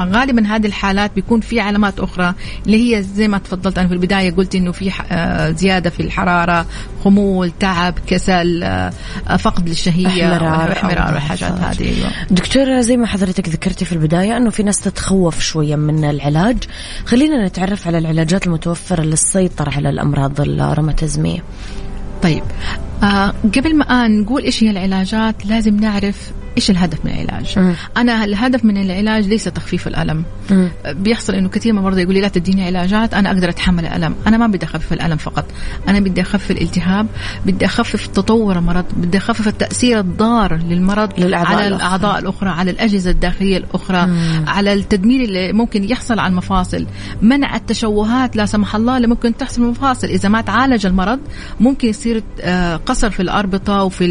غالبا 0.00 0.46
هذه 0.46 0.66
الحالات 0.66 1.10
بيكون 1.14 1.40
في 1.40 1.60
علامات 1.60 2.00
أخرى 2.00 2.34
اللي 2.66 2.96
هي 2.96 3.02
زي 3.02 3.28
ما 3.28 3.38
تفضلت 3.38 3.78
أنا 3.78 3.88
في 3.88 3.94
البداية 3.94 4.34
قلت 4.34 4.54
إنه 4.54 4.72
في 4.72 4.92
آه، 5.10 5.50
زيادة 5.50 5.90
في 5.90 6.00
الحرارة 6.00 6.66
خمول 7.04 7.52
تعب 7.60 7.94
كسل 8.06 8.62
آه، 8.62 8.90
فقد 9.38 9.68
للشهية 9.68 10.36
أحمرار 10.72 11.14
والحاجات 11.14 11.52
هذه. 11.52 11.80
أيوة. 11.80 12.10
دكتورة 12.30 12.80
زي 12.80 12.96
ما 12.96 13.06
حضرتك 13.06 13.48
ذكرتي 13.48 13.84
في 13.84 13.92
البداية 13.92 14.36
إنه 14.36 14.50
في 14.50 14.62
ناس 14.62 14.80
تتخوف 14.80 15.40
شوية 15.40 15.76
من 15.76 16.04
العلاج. 16.04 16.56
خلينا 17.04 17.46
نتعرف 17.46 17.86
على 17.86 17.98
العلاجات 17.98 18.46
المتوفرة 18.46 19.02
للسيطرة 19.02 19.70
على 19.76 19.88
الأمراض 19.88 20.40
الروماتيزمية. 20.40 21.42
طيب 22.22 22.42
آه 23.02 23.34
قبل 23.56 23.76
ما 23.76 24.08
نقول 24.08 24.42
إيش 24.42 24.64
هي 24.64 24.70
العلاجات 24.70 25.46
لازم 25.46 25.76
نعرف 25.76 26.32
إيش 26.56 26.70
الهدف 26.70 27.04
من 27.04 27.10
العلاج؟ 27.10 27.58
مم. 27.58 27.74
أنا 27.96 28.24
الهدف 28.24 28.64
من 28.64 28.76
العلاج 28.76 29.26
ليس 29.28 29.44
تخفيف 29.44 29.86
الألم. 29.88 30.24
مم. 30.50 30.70
بيحصل 30.90 31.34
إنه 31.34 31.48
كثير 31.48 31.72
من 31.72 31.78
المرضى 31.78 32.02
يقول 32.02 32.14
لي 32.14 32.20
لا 32.20 32.28
تديني 32.28 32.64
علاجات 32.64 33.14
أنا 33.14 33.30
أقدر 33.30 33.48
أتحمل 33.48 33.86
الألم، 33.86 34.14
أنا 34.26 34.36
ما 34.36 34.46
بدي 34.46 34.66
أخفف 34.66 34.92
الألم 34.92 35.16
فقط، 35.16 35.44
أنا 35.88 36.00
بدي 36.00 36.20
أخفف 36.20 36.50
الالتهاب، 36.50 37.06
بدي 37.46 37.64
أخفف 37.64 38.06
تطور 38.06 38.58
المرض، 38.58 38.84
بدي 38.96 39.18
أخفف 39.18 39.48
التأثير 39.48 40.00
الضار 40.00 40.56
للمرض 40.56 41.20
للأعضاء 41.20 41.52
على 41.52 41.66
الأخرى. 41.68 41.86
الأعضاء 41.86 42.18
الأخرى، 42.18 42.50
على 42.50 42.70
الأجهزة 42.70 43.10
الداخلية 43.10 43.56
الأخرى، 43.56 44.06
مم. 44.06 44.44
على 44.46 44.72
التدمير 44.72 45.24
اللي 45.24 45.52
ممكن 45.52 45.84
يحصل 45.84 46.18
على 46.18 46.30
المفاصل، 46.30 46.86
منع 47.22 47.56
التشوهات 47.56 48.36
لا 48.36 48.46
سمح 48.46 48.76
الله 48.76 48.96
اللي 48.96 49.08
ممكن 49.08 49.36
تحصل 49.36 49.62
المفاصل، 49.62 50.06
إذا 50.06 50.28
ما 50.28 50.40
تعالج 50.40 50.86
المرض 50.86 51.18
ممكن 51.60 51.88
يصير 51.88 52.22
آه، 52.40 52.76
قصر 52.86 53.10
في 53.10 53.20
الأربطة 53.20 53.82
وفي 53.82 54.06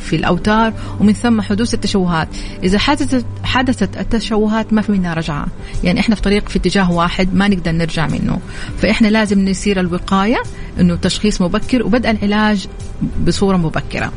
في 0.00 0.16
الأوتار 0.16 0.72
ومن 1.00 1.12
ثم 1.12 1.40
حدوث 1.40 1.74
التشوهات. 1.74 2.28
إذا 2.62 2.78
حدثت 2.78 3.24
حدثت 3.44 3.96
التشوهات 3.96 4.72
ما 4.72 4.82
في 4.82 4.92
منها 4.92 5.14
رجعة. 5.14 5.46
يعني 5.84 6.00
إحنا 6.00 6.14
في 6.14 6.22
طريق 6.22 6.48
في 6.48 6.58
اتجاه 6.58 6.92
واحد 6.92 7.34
ما 7.34 7.48
نقدر 7.48 7.72
نرجع 7.72 8.06
منه. 8.06 8.38
فإحنا 8.78 9.08
لازم 9.08 9.48
نسير 9.48 9.80
الوقاية 9.80 10.42
إنه 10.80 10.96
تشخيص 10.96 11.40
مبكر 11.42 11.82
وبدء 11.82 12.10
العلاج 12.10 12.66
بصورة 13.26 13.56
مبكرة. 13.56 14.12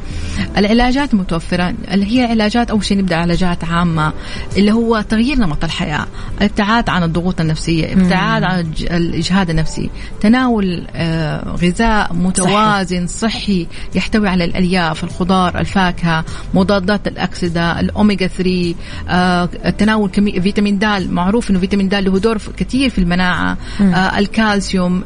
العلاجات 0.57 1.13
المتوفرة 1.13 1.73
اللي 1.91 2.19
هي 2.19 2.25
علاجات 2.25 2.71
أول 2.71 2.85
شيء 2.85 2.97
نبدأ 2.97 3.15
علاجات 3.15 3.63
عامة 3.63 4.13
اللي 4.57 4.71
هو 4.71 5.01
تغيير 5.01 5.37
نمط 5.37 5.63
الحياة 5.63 6.05
الابتعاد 6.41 6.89
عن 6.89 7.03
الضغوط 7.03 7.41
النفسية 7.41 7.93
ابتعاد 7.93 8.43
عن 8.43 8.71
الإجهاد 8.91 9.49
النفسي 9.49 9.89
تناول 10.21 10.87
آه، 10.95 11.55
غذاء 11.61 12.13
متوازن 12.13 13.07
صحي. 13.07 13.29
صحي. 13.29 13.64
يحتوي 13.95 14.27
على 14.29 14.45
الألياف 14.45 15.03
الخضار 15.03 15.59
الفاكهة 15.59 16.25
مضادات 16.53 17.07
الأكسدة 17.07 17.79
الأوميجا 17.79 18.27
3 18.27 18.75
آه، 19.09 19.45
تناول 19.77 20.09
كمية 20.09 20.39
فيتامين 20.39 20.79
د 20.79 20.85
معروف 21.09 21.51
أنه 21.51 21.59
فيتامين 21.59 21.89
د 21.89 21.95
له 21.95 22.19
دور 22.19 22.37
كثير 22.57 22.89
في 22.89 22.97
المناعة. 22.97 23.57
آه، 23.81 24.19
الكالسيوم 24.19 25.03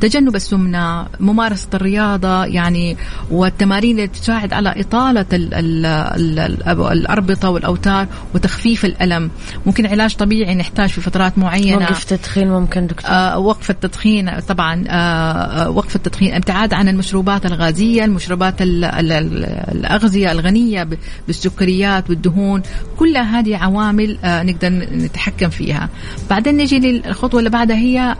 تجنب 0.00 0.36
السمنة 0.36 1.06
ممارسة 1.20 1.68
الرياضة 1.74 2.44
يعني 2.44 2.96
والتمارين 3.30 3.96
اللي 3.96 4.08
تساعد 4.08 4.52
على 4.52 4.74
إطالة 4.76 5.26
ال 5.32 5.54
ال 5.54 5.86
ال 5.86 6.80
الأربطة 6.92 7.50
والأوتار 7.50 8.06
وتخفيف 8.34 8.84
الألم. 8.84 9.30
ممكن 9.66 9.86
علاج 9.86 10.16
طبيعي 10.16 10.54
نحتاج 10.54 10.88
في 10.88 11.00
فترات 11.00 11.38
معينة. 11.38 11.76
وقف 11.76 12.04
تدخين 12.04 12.48
ممكن 12.48 12.86
دكتور؟ 12.86 13.10
آه 13.10 13.38
وقف 13.38 13.70
التدخين 13.70 14.40
طبعا 14.40 14.84
آه, 14.88 14.92
آه، 14.92 15.70
وقف 15.70 15.96
التدخين 15.96 16.34
ابتعاد 16.34 16.74
عن 16.74 16.88
المشروبات 16.88 17.46
الغازية 17.60 18.04
المشروبات 18.04 18.62
ال 18.62 18.84
ال 18.84 19.12
ال 19.12 19.44
الأغذية 19.44 20.32
الغنية 20.32 20.88
بالسكريات 21.26 22.10
والدهون 22.10 22.62
كلها 22.98 23.40
هذه 23.40 23.56
عوامل 23.56 24.18
آه 24.24 24.42
نقدر 24.42 24.68
نتحكم 24.92 25.48
فيها. 25.48 25.88
بعدين 26.30 26.56
نجي 26.56 26.78
للخطوة 26.78 27.40
اللي 27.40 27.50
بعدها 27.50 27.76
هي 27.76 28.16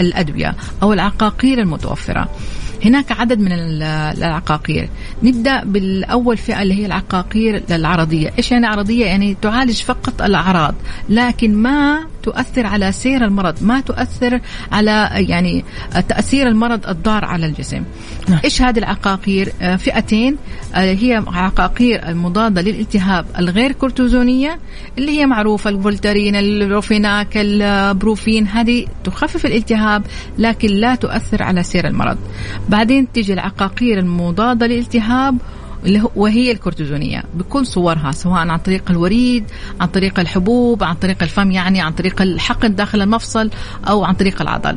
الأدوية 0.00 0.54
أو 0.82 0.92
العقاقير 0.92 1.58
المتوفرة. 1.58 2.28
هناك 2.84 3.12
عدد 3.12 3.38
من 3.38 3.52
العقاقير. 3.52 4.88
نبدأ 5.22 5.64
بالأول 5.64 6.36
فئة 6.36 6.62
اللي 6.62 6.74
هي 6.74 6.86
العقاقير 6.86 7.62
العرضية. 7.70 8.32
إيش 8.38 8.52
يعني 8.52 8.66
عرضية؟ 8.66 9.06
يعني 9.06 9.36
تعالج 9.42 9.82
فقط 9.82 10.22
الأعراض 10.22 10.74
لكن 11.08 11.54
ما 11.54 12.11
تؤثر 12.22 12.66
على 12.66 12.92
سير 12.92 13.24
المرض 13.24 13.62
ما 13.62 13.80
تؤثر 13.80 14.40
على 14.72 15.10
يعني 15.14 15.64
تأثير 16.08 16.48
المرض 16.48 16.88
الضار 16.88 17.24
على 17.24 17.46
الجسم. 17.46 17.82
نعم. 18.28 18.38
إيش 18.44 18.62
هذه 18.62 18.78
العقاقير؟ 18.78 19.52
آه، 19.62 19.76
فئتين 19.76 20.36
آه، 20.74 20.94
هي 20.94 21.22
عقاقير 21.26 22.08
المضادة 22.08 22.62
للالتهاب 22.62 23.26
الغير 23.38 23.72
كورتيزونية 23.72 24.58
اللي 24.98 25.18
هي 25.18 25.26
معروفة 25.26 25.70
الفولترين 25.70 26.36
الروفيناك 26.36 27.36
البروفين 27.36 28.46
هذه 28.46 28.86
تخفف 29.04 29.46
الالتهاب 29.46 30.02
لكن 30.38 30.68
لا 30.68 30.94
تؤثر 30.94 31.42
على 31.42 31.62
سير 31.62 31.86
المرض. 31.86 32.18
بعدين 32.68 33.12
تيجي 33.12 33.32
العقاقير 33.32 33.98
المضادة 33.98 34.66
للالتهاب 34.66 35.38
وهي 36.16 36.50
الكورتيزونيه 36.50 37.22
بكل 37.34 37.66
صورها 37.66 38.12
سواء 38.12 38.48
عن 38.48 38.58
طريق 38.58 38.90
الوريد 38.90 39.44
عن 39.80 39.88
طريق 39.88 40.20
الحبوب 40.20 40.84
عن 40.84 40.94
طريق 40.94 41.22
الفم 41.22 41.50
يعني 41.50 41.80
عن 41.80 41.92
طريق 41.92 42.22
الحقن 42.22 42.74
داخل 42.74 43.02
المفصل 43.02 43.50
أو 43.88 44.04
عن 44.04 44.14
طريق 44.14 44.42
العضل. 44.42 44.76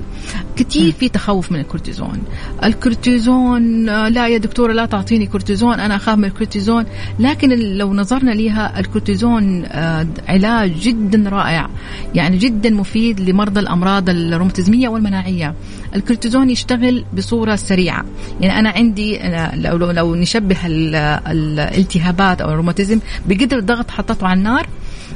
كثير 0.55 0.91
في 0.91 1.09
تخوف 1.09 1.51
من 1.51 1.59
الكورتيزون 1.59 2.23
الكورتيزون 2.63 3.85
لا 3.85 4.27
يا 4.27 4.37
دكتورة 4.37 4.73
لا 4.73 4.85
تعطيني 4.85 5.25
كورتيزون 5.25 5.79
أنا 5.79 5.95
أخاف 5.95 6.17
من 6.17 6.25
الكورتيزون 6.25 6.85
لكن 7.19 7.49
لو 7.77 7.93
نظرنا 7.93 8.31
لها 8.31 8.79
الكورتيزون 8.79 9.65
آه، 9.65 10.07
علاج 10.27 10.71
جدا 10.71 11.29
رائع. 11.29 11.69
يعني 12.15 12.37
جدا 12.37 12.69
مفيد 12.69 13.19
لمرضى 13.19 13.59
الأمراض 13.59 14.09
الروماتيزمية 14.09 14.87
والمناعية. 14.87 15.55
الكورتيزون 15.95 16.49
يشتغل 16.49 17.05
بصورة 17.13 17.55
سريعة. 17.55 18.05
يعني 18.41 18.59
أنا 18.59 18.69
عندي 18.69 19.19
لو 19.53 19.91
لو 19.91 20.15
نشبه 20.15 20.57
الالتهابات 20.95 22.41
أو 22.41 22.49
الروماتيزم 22.49 22.99
بقدر 23.25 23.57
الضغط 23.57 23.91
حطته 23.91 24.27
على 24.27 24.37
النار. 24.37 24.67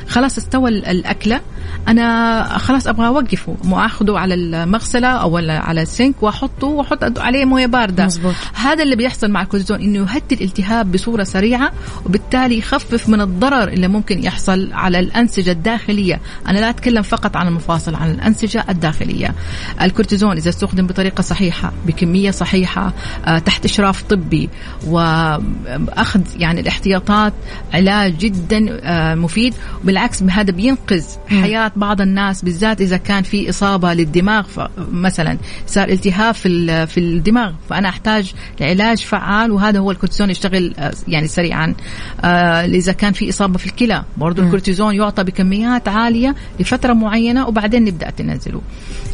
خلاص 0.07 0.37
استوى 0.37 0.69
الأكلة. 0.69 1.41
أنا 1.87 2.43
خلاص 2.57 2.87
أبغى 2.87 3.07
أوقفه. 3.07 3.57
مو 3.63 3.79
آخذه 3.79 4.17
على 4.17 4.33
المغسلة 4.33 5.07
أو 5.07 5.37
على 5.37 5.81
السنك 5.81 6.23
وأحطه 6.23 6.67
وأحط 6.67 7.19
عليه 7.19 7.45
موية 7.45 7.65
باردة. 7.65 8.05
مزبوط. 8.05 8.33
هذا 8.53 8.83
اللي 8.83 8.95
بيحصل 8.95 9.31
مع 9.31 9.41
الكورتيزون 9.41 9.81
إنه 9.81 9.99
يهدي 9.99 10.35
الالتهاب 10.35 10.91
بصورة 10.91 11.23
سريعة 11.23 11.71
وبالتالي 12.05 12.57
يخفف 12.57 13.09
من 13.09 13.21
الضرر 13.21 13.67
اللي 13.67 13.87
ممكن 13.87 14.23
يحصل 14.23 14.69
على 14.73 14.99
الأنسجة 14.99 15.51
الداخلية. 15.51 16.19
أنا 16.47 16.59
لا 16.59 16.69
أتكلم 16.69 17.01
فقط 17.01 17.35
عن 17.35 17.47
المفاصل 17.47 17.95
عن 17.95 18.11
الأنسجة 18.11 18.65
الداخلية. 18.69 19.35
الكورتيزون 19.81 20.37
إذا 20.37 20.49
استخدم 20.49 20.87
بطريقة 20.87 21.21
صحيحة 21.21 21.73
بكمية 21.87 22.31
صحيحة 22.31 22.93
آه، 23.25 23.39
تحت 23.39 23.65
إشراف 23.65 24.03
طبي 24.03 24.49
وأخذ 24.87 26.21
يعني 26.35 26.59
الاحتياطات 26.61 27.33
علاج 27.73 28.17
جدا 28.17 28.79
آه، 28.83 29.15
مفيد 29.15 29.53
بالعكس 29.83 30.23
هذا 30.23 30.51
بينقذ 30.51 31.05
حياة 31.27 31.71
بعض 31.75 32.01
الناس 32.01 32.41
بالذات 32.41 32.81
إذا 32.81 32.97
كان 32.97 33.23
في 33.23 33.49
إصابة 33.49 33.93
للدماغ 33.93 34.67
مثلا 34.91 35.37
صار 35.67 35.89
التهاب 35.89 36.33
في 36.33 36.87
في 36.87 36.99
الدماغ 36.99 37.53
فأنا 37.69 37.89
أحتاج 37.89 38.33
لعلاج 38.59 38.97
فعال 38.97 39.51
وهذا 39.51 39.79
هو 39.79 39.91
الكورتيزون 39.91 40.29
يشتغل 40.29 40.73
آه، 40.79 40.93
يعني 41.07 41.27
سريعا. 41.27 41.75
آه 42.21 42.65
إذا 42.65 42.91
كان 42.91 43.13
في 43.13 43.29
إصابة 43.29 43.57
في 43.57 43.65
الكلى 43.65 44.03
برضه 44.17 44.43
الكورتيزون 44.43 44.95
يعطى 44.95 45.23
بكميات 45.23 45.87
عالية 45.87 46.35
لفترة 46.59 46.93
معينة 46.93 47.47
وبعدين 47.47 47.83
نبدأ 47.83 48.09
تنزله. 48.09 48.61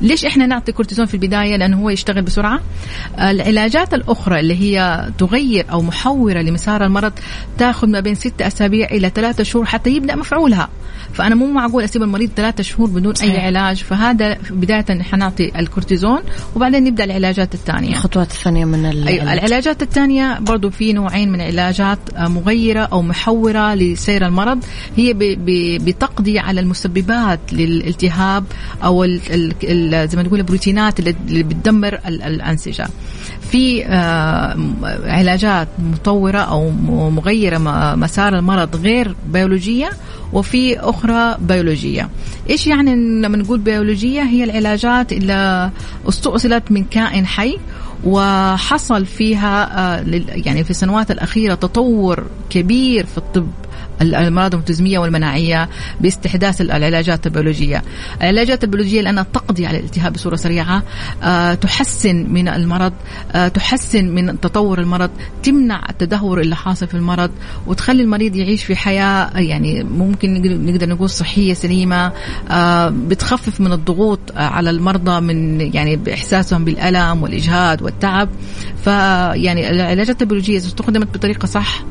ليش 0.02 0.26
إحنا 0.26 0.46
نعطي 0.46 0.72
كورتيزون 0.72 1.06
في 1.06 1.14
البداية؟ 1.14 1.56
لأنه 1.56 1.82
هو 1.82 1.90
يشتغل 1.90 2.22
بسرعة. 2.22 2.60
آه 3.18 3.32
العلاجات 3.32 3.94
الأخرى 3.94 4.40
اللي 4.40 4.56
هي 4.56 5.08
تغير 5.18 5.66
أو 5.72 5.82
محورة 5.82 6.42
لمسار 6.42 6.86
المرض 6.86 7.14
تاخذ 7.58 7.88
ما 7.88 8.00
بين 8.00 8.16
ستة 8.16 8.48
أسابيع 8.48 8.88
إلى 8.92 9.12
ثلاثة 9.16 9.44
شهور 9.44 9.66
حتى 9.66 9.90
يبدأ 9.90 10.16
مفعولها. 10.16 10.55
فأنا 11.16 11.36
مو 11.36 11.52
معقول 11.52 11.84
أسيب 11.84 12.04
المريض 12.04 12.30
ثلاثة 12.36 12.64
شهور 12.64 12.90
بدون 12.90 13.14
صحيح. 13.14 13.34
اي 13.34 13.46
علاج 13.46 13.84
فهذا 13.84 14.38
بداية 14.50 15.02
حنعطي 15.02 15.60
الكورتيزون 15.60 16.20
وبعدين 16.56 16.84
نبدأ 16.84 17.04
العلاجات 17.04 17.54
الثانية 17.54 17.90
الخطوات 17.90 18.32
الثانية 18.32 18.66
من. 18.66 18.86
أيوة 18.86 19.34
العلاجات 19.34 19.82
الثانية 19.82 20.40
برضو 20.40 20.70
في 20.70 20.94
نوعين 20.94 21.32
من 21.32 21.42
العلاجات 21.42 22.00
آه، 22.16 22.28
مغيرة 22.28 22.80
أو 22.80 23.02
محورة 23.02 23.76
لسير 23.76 24.28
المرض 24.28 24.64
هي 24.98 25.14
بتقضي 25.80 26.40
على 26.40 26.60
المسببات 26.60 27.40
للالتهاب 27.54 28.44
أو 28.84 29.06
زي 29.06 30.18
ما 30.18 30.24
نقول 30.24 30.40
البروتينات 30.40 31.00
اللي 31.00 31.44
بتدمر 31.44 32.00
الأنسجة 32.08 32.88
في 33.52 33.86
آه، 33.86 34.58
علاجات 35.06 35.68
مطورة 35.80 36.40
أو 36.40 36.70
مغيرة 37.10 37.58
مسار 37.96 38.36
المرض 38.36 38.76
غير 38.76 39.16
بيولوجية 39.28 39.90
وفي 40.46 40.80
أخرى 40.80 41.38
بيولوجية. 41.40 42.10
إيش 42.50 42.68
يعني 42.68 42.96
لما 42.96 43.38
نقول 43.38 43.60
بيولوجية؟ 43.60 44.22
هي 44.22 44.44
العلاجات 44.44 45.14
اللي 45.14 45.72
استؤصلت 46.10 46.72
من 46.72 46.84
كائن 46.84 47.26
حي 47.26 47.58
وحصل 48.04 49.06
فيها 49.06 49.80
آه، 49.80 50.06
يعني 50.46 50.64
في 50.64 50.70
السنوات 50.70 51.12
الأخيرة 51.12 51.56
تطور 51.56 52.24
كبير 52.50 53.06
في 53.06 53.18
الطب. 53.18 53.48
الأمراض 54.02 54.54
المتزميه 54.54 55.00
والمناعية 55.00 55.70
باستحداث 56.02 56.62
العلاجات 56.62 57.28
البيولوجية. 57.28 57.84
العلاجات 58.22 58.64
البيولوجية 58.64 59.02
لأنها 59.02 59.24
تقضي 59.24 59.66
على 59.66 59.80
الالتهاب 59.80 60.14
بصورة 60.14 60.36
سريعة، 60.36 60.84
أه 61.24 61.54
تحسن 61.54 62.16
من 62.30 62.48
المرض، 62.48 62.94
أه 63.32 63.48
تحسن 63.48 64.06
من 64.06 64.40
تطور 64.40 64.80
المرض، 64.80 65.10
تمنع 65.44 65.82
التدهور 65.90 66.42
اللي 66.42 66.56
حاصل 66.56 66.88
في 66.88 66.94
المرض 66.94 67.32
وتخلي 67.68 68.04
المريض 68.04 68.36
يعيش 68.36 68.64
في 68.64 68.76
حياة 68.76 69.40
يعني 69.40 69.84
ممكن 69.84 70.42
نقدر 70.66 70.90
نقول 70.90 71.10
صحية 71.10 71.54
سليمة، 71.54 72.12
أه 72.50 72.90
بتخفف 72.90 73.62
من 73.62 73.72
الضغوط 73.72 74.20
على 74.36 74.70
المرضى 74.70 75.22
من 75.22 75.62
يعني 75.62 75.96
باحساسهم 75.96 76.66
بالألم 76.66 77.24
والإجهاد 77.24 77.82
والتعب. 77.82 78.30
فيعني 78.84 79.70
العلاجات 79.70 80.22
البيولوجية 80.22 80.58
إذا 80.58 80.68
استخدمت 80.68 81.14
بطريقة 81.14 81.46
صح 81.46 81.84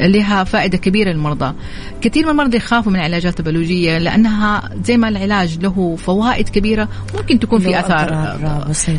لها 0.00 0.44
فائدة 0.44 0.78
كبيرة 0.78 1.10
للمرضى. 1.10 1.54
كثير 2.00 2.24
من 2.24 2.30
المرضى 2.30 2.56
يخافوا 2.56 2.92
من 2.92 2.98
العلاجات 2.98 3.40
البيولوجية 3.40 3.98
لأنها 3.98 4.70
زي 4.84 4.96
ما 4.96 5.08
العلاج 5.08 5.58
له 5.58 5.96
فوائد 5.96 6.48
كبيرة 6.48 6.88
ممكن 7.14 7.38
تكون 7.38 7.60
في 7.60 7.80
آثار 7.80 8.36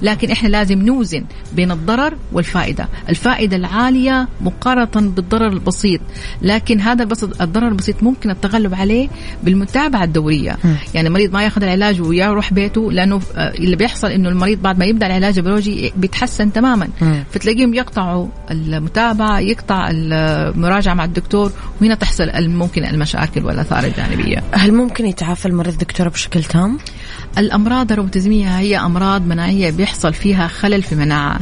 لكن 0.01 0.31
إحنا 0.31 0.47
لازم 0.47 0.81
نوزن 0.81 1.23
بين 1.55 1.71
الضرر 1.71 2.13
والفائدة. 2.33 2.87
الفائدة 3.09 3.55
العالية 3.55 4.27
مقارنة 4.41 5.11
بالضرر 5.11 5.47
البسيط 5.47 6.01
لكن 6.41 6.79
هذا 6.81 7.03
البسط 7.03 7.41
الضرر 7.41 7.67
البسيط 7.67 8.03
ممكن 8.03 8.29
التغلب 8.29 8.75
عليه 8.75 9.09
بالمتابعة 9.43 10.03
الدورية. 10.03 10.57
م. 10.63 10.73
يعني 10.93 11.07
المريض 11.07 11.33
ما 11.33 11.43
ياخذ 11.43 11.63
العلاج 11.63 12.01
ويروح 12.01 12.53
بيته 12.53 12.91
لأنه 12.91 13.21
آه، 13.35 13.53
اللي 13.53 13.75
بيحصل 13.75 14.07
إنه 14.07 14.29
المريض 14.29 14.61
بعد 14.61 14.79
ما 14.79 14.85
يبدأ 14.85 15.05
العلاج 15.05 15.37
البيولوجي 15.37 15.93
بيتحسن 15.97 16.53
تماما. 16.53 16.87
م. 17.01 17.13
فتلاقيهم 17.31 17.73
يقطعوا 17.73 18.27
المتابعة 18.51 19.39
يقطع 19.39 19.89
المراجعة 19.91 20.84
مراجعه 20.85 20.93
مع 20.93 21.05
الدكتور 21.05 21.51
وهنا 21.81 21.95
تحصل 21.95 22.29
ممكن 22.47 22.85
المشاكل 22.85 23.45
والآثار 23.45 23.83
الجانبية. 23.83 24.43
هل 24.51 24.73
ممكن 24.73 25.05
يتعافى 25.05 25.45
المريض 25.45 25.77
دكتورة 25.77 26.09
بشكل 26.09 26.43
تام؟ 26.43 26.77
الأمراض 27.37 27.91
الروماتيزميه 27.91 28.59
هي 28.59 28.77
أمراض 28.77 29.21
مناعيه 29.27 29.71
بيحصل 29.71 30.13
فيها 30.13 30.47
خلل 30.47 30.83
في 30.83 30.93
المناعه. 30.93 31.39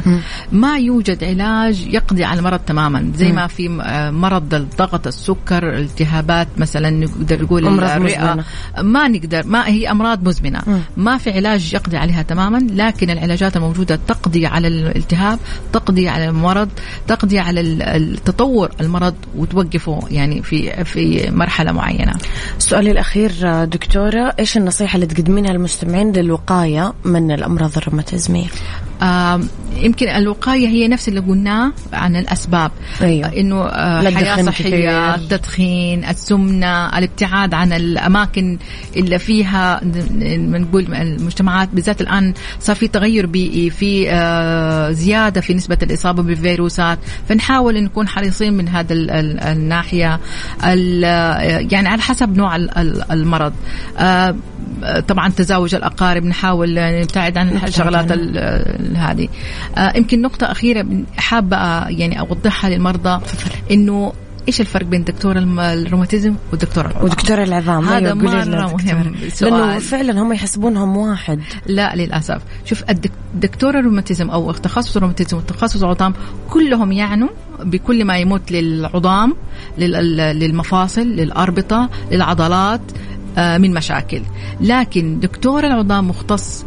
ما 0.52 0.78
يوجد 0.78 1.24
علاج 1.24 1.86
يقضي 1.86 2.24
على 2.24 2.38
المرض 2.38 2.58
تماما 2.58 3.12
زي 3.14 3.32
م. 3.32 3.34
ما 3.34 3.46
في 3.46 3.78
آه، 3.82 4.10
مرض 4.10 4.54
الضغط 4.54 5.06
السكر 5.06 5.76
التهابات 5.76 6.48
مثلا 6.56 6.90
نقدر 6.90 7.42
نقول 7.42 7.66
الرئة 7.66 8.44
ما 8.82 9.08
نقدر 9.08 9.46
ما 9.46 9.68
هي 9.68 9.90
أمراض 9.90 10.28
مزمنة 10.28 10.62
م. 10.66 10.78
ما 10.96 11.18
في 11.18 11.30
علاج 11.30 11.74
يقضي 11.74 11.96
عليها 11.96 12.22
تماما 12.22 12.66
لكن 12.70 13.10
العلاجات 13.10 13.56
الموجودة 13.56 13.98
تقضي 14.08 14.46
على 14.46 14.68
الالتهاب 14.68 15.38
تقضي 15.72 16.08
على 16.08 16.28
المرض 16.28 16.68
تقضي 17.06 17.38
على 17.38 17.60
التطور 17.60 18.70
المرض 18.80 19.14
وتوقفه 19.36 20.00
يعني 20.10 20.42
في 20.42 20.84
في 20.84 21.30
مرحلة 21.30 21.72
معينة. 21.72 22.12
سؤالي 22.58 22.90
الأخير 22.90 23.64
دكتورة 23.64 24.34
إيش 24.38 24.56
النصيحة 24.56 24.94
اللي 24.94 25.06
تقدمينها 25.06 25.52
للمستمعين 25.52 26.12
للوقاية 26.12 26.92
من 27.04 27.30
الأمراض 27.30 27.76
الروماتيزمية؟ 27.76 28.46
آه 29.02 29.40
يمكن 29.76 30.08
الوقاية 30.08 30.68
هي 30.68 30.88
نفس 30.88 31.08
اللي 31.08 31.20
قلناه 31.20 31.72
عن 31.92 32.16
الأسباب. 32.16 32.70
أيوه. 33.02 33.28
إنه 33.36 33.64
آه 33.64 34.10
حياة 34.10 34.42
صحية 34.42 35.14
التدخين 35.14 36.04
السمنة 36.04 36.98
الابتعاد 36.98 37.54
عن 37.54 37.72
الأماكن 37.72 38.58
اللي 38.96 39.18
فيها 39.18 39.80
نقول 40.24 40.94
المجتمعات 40.94 41.68
بالذات 41.72 42.00
الآن 42.00 42.34
صار 42.60 42.76
في 42.76 42.88
تغير 42.88 43.26
بيئي 43.26 43.70
في 43.70 44.10
آه 44.10 44.90
زيادة 44.90 45.40
في 45.40 45.54
نسبة 45.54 45.78
الإصابة 45.82 46.22
بالفيروسات. 46.22 46.98
فنحاول 47.28 47.84
نكون 47.84 48.08
حريصين 48.08 48.54
من 48.54 48.68
هذا 48.68 48.94
الناحية. 49.52 50.20
يعني 51.70 51.88
على 51.88 52.02
حسب 52.02 52.36
نوع 52.36 52.56
المرض. 53.10 53.52
آه 53.98 54.34
طبعا 55.08 55.28
تزاوج 55.28 55.74
الأقارب 55.74 56.24
نحاول 56.24 56.74
نبتعد 57.00 57.38
عن 57.38 57.48
الشغلات 57.48 58.12
هذه. 58.96 59.28
آه، 59.76 59.96
يمكن 59.96 60.22
نقطة 60.22 60.50
أخيرة 60.50 60.86
حابة 61.16 61.56
يعني 61.88 62.20
أوضحها 62.20 62.70
للمرضى. 62.70 63.20
إنه 63.70 64.12
إيش 64.48 64.60
الفرق 64.60 64.86
بين 64.86 65.04
دكتور 65.04 65.38
الروماتيزم 65.38 66.34
ودكتور 66.52 66.84
العظام؟ 66.84 67.04
ودكتور 67.04 67.42
العظام. 67.42 67.84
هذا 67.84 67.96
أيوة، 67.96 68.14
مرة 68.14 68.44
مهم 68.74 69.14
لأنه 69.40 69.78
فعلا 69.78 70.22
هم 70.22 70.32
يحسبونهم 70.32 70.96
واحد. 70.96 71.40
لا 71.66 71.96
للأسف. 71.96 72.42
شوف 72.64 72.84
الدكتور 73.34 73.78
الروماتيزم 73.78 74.30
أو 74.30 74.52
تخصص 74.52 74.96
الروماتيزم 74.96 75.36
وتخصص 75.36 75.82
العظام 75.82 76.14
كلهم 76.50 76.92
يعنوا 76.92 77.28
بكل 77.62 78.04
ما 78.04 78.18
يموت 78.18 78.52
للعظام 78.52 79.34
للمفاصل 79.78 81.06
للأربطة 81.06 81.90
للعضلات 82.12 82.80
آه، 82.80 83.13
من 83.38 83.74
مشاكل. 83.74 84.22
لكن 84.60 85.20
دكتور 85.20 85.66
العظام 85.66 86.08
مختص 86.08 86.64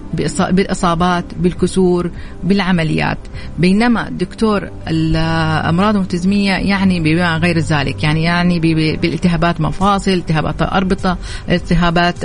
بالإصابات 0.51 1.25
بالكسور 1.39 2.11
بالعمليات. 2.43 3.17
بينما 3.59 4.09
دكتور 4.09 4.69
الأمراض 4.87 5.95
الملتزمية 5.95 6.51
يعني 6.51 6.99
بما 6.99 7.37
غير 7.37 7.59
ذلك. 7.59 8.03
يعني 8.03 8.23
يعني 8.23 8.59
بالالتهابات 8.59 9.61
مفاصل 9.61 10.11
التهابات 10.11 10.61
الأربطة 10.61 11.17
التهابات 11.49 12.15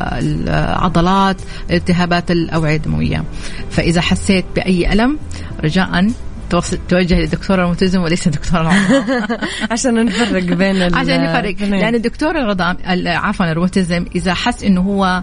العضلات 0.00 1.36
التهابات 1.70 2.30
الأوعية 2.30 2.76
الدموية. 2.76 3.24
فإذا 3.70 4.00
حسيت 4.00 4.44
بأي 4.56 4.92
ألم 4.92 5.18
رجاء 5.64 6.10
توجه 6.88 7.20
للدكتور 7.20 7.64
الملتزم 7.64 8.02
وليس 8.02 8.28
دكتور 8.28 8.60
العظام 8.60 9.04
عشان 9.70 10.04
نفرق 10.04 10.42
بين 10.42 10.82
عشان 10.94 11.24
نفرق. 11.24 11.54
لأن 11.60 11.94
الدكتور 11.94 12.38
العظام 12.38 12.76
عفوا 13.06 13.52
الملتزم 13.52 14.06
إذا 14.14 14.34
حس 14.34 14.64
إنه 14.64 14.80
هو 14.80 15.22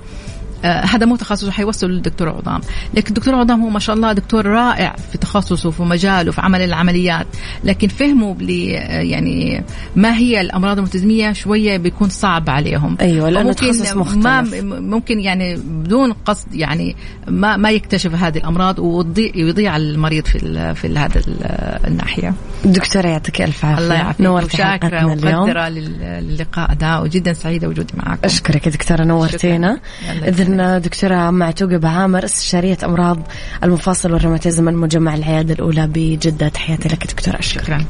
هذا 0.64 1.06
مو 1.06 1.16
تخصصه 1.16 1.52
حيوصله 1.52 1.90
للدكتور 1.90 2.30
عظام. 2.30 2.62
لكن 2.94 3.08
الدكتور 3.08 3.36
عظام 3.36 3.62
هو 3.62 3.70
ما 3.70 3.80
شاء 3.80 3.96
الله 3.96 4.14
دكتور 4.14 4.46
رائع 4.46 4.96
في 5.12 5.18
تخصصه 5.18 5.70
في 5.70 5.84
مجاله 5.84 6.32
في 6.32 6.42
عمل 6.42 6.62
العمليات. 6.62 7.28
لكن 7.64 7.88
فهمه 7.88 8.32
آه، 8.32 9.02
يعني 9.02 9.64
ما 9.96 10.16
هي 10.16 10.42
الأمراض 10.42 10.78
الملتزميه 10.78 11.34
شوية 11.34 11.78
بيكون 11.78 12.10
صعب 12.10 12.50
عليهم. 12.50 12.98
أيوه 13.02 13.30
لأنه 13.30 13.54
تخصص 13.54 13.96
مختلف. 13.96 14.24
ما 14.24 14.42
ممكن 14.80 15.20
يعني 15.20 15.56
بدون 15.56 16.14
قصد 16.14 16.56
يعني 16.56 16.96
ما 17.28 17.58
ما 17.58 17.72
يكتشف 17.72 18.16
هذه 18.16 18.38
الأمراض 18.38 18.80
ويضيع 18.80 19.78
المريض 19.78 20.26
في 20.26 20.40
في 20.76 20.98
هذا 20.98 21.22
الناحية. 21.88 22.34
دكتورة 22.66 23.08
يعطيك 23.08 23.42
ألف 23.42 23.66
عافية. 23.66 23.84
الله 23.84 23.96
يعافيك. 23.96 24.22
نورتي 24.22 24.58
شاكره 24.58 25.06
ومقدرة 25.06 25.70
للقاء 25.70 26.74
ده 26.74 27.02
وجدا 27.02 27.34
سعيدة 27.34 27.68
وجودي 27.68 27.94
معك 27.98 28.20
أشكرك 28.26 28.68
يا 28.68 28.72
دكتورة 28.72 29.04
نورتينا. 29.04 29.80
اذا 30.28 30.44
دكتورة 30.84 31.30
معتوقة 31.30 31.78
بعامر 31.78 32.26
استشارية 32.26 32.78
أمراض 32.84 33.18
المفاصل 33.64 34.14
والروماتيزم 34.14 34.64
من 34.64 34.76
مجمع 34.76 35.16
العيادة 35.16 35.54
الأولى 35.54 35.88
بجدة. 35.88 36.50
تحياتي 36.50 36.90
لك 36.90 37.08
دكتورة 37.08 37.42
شكرا. 37.42 37.86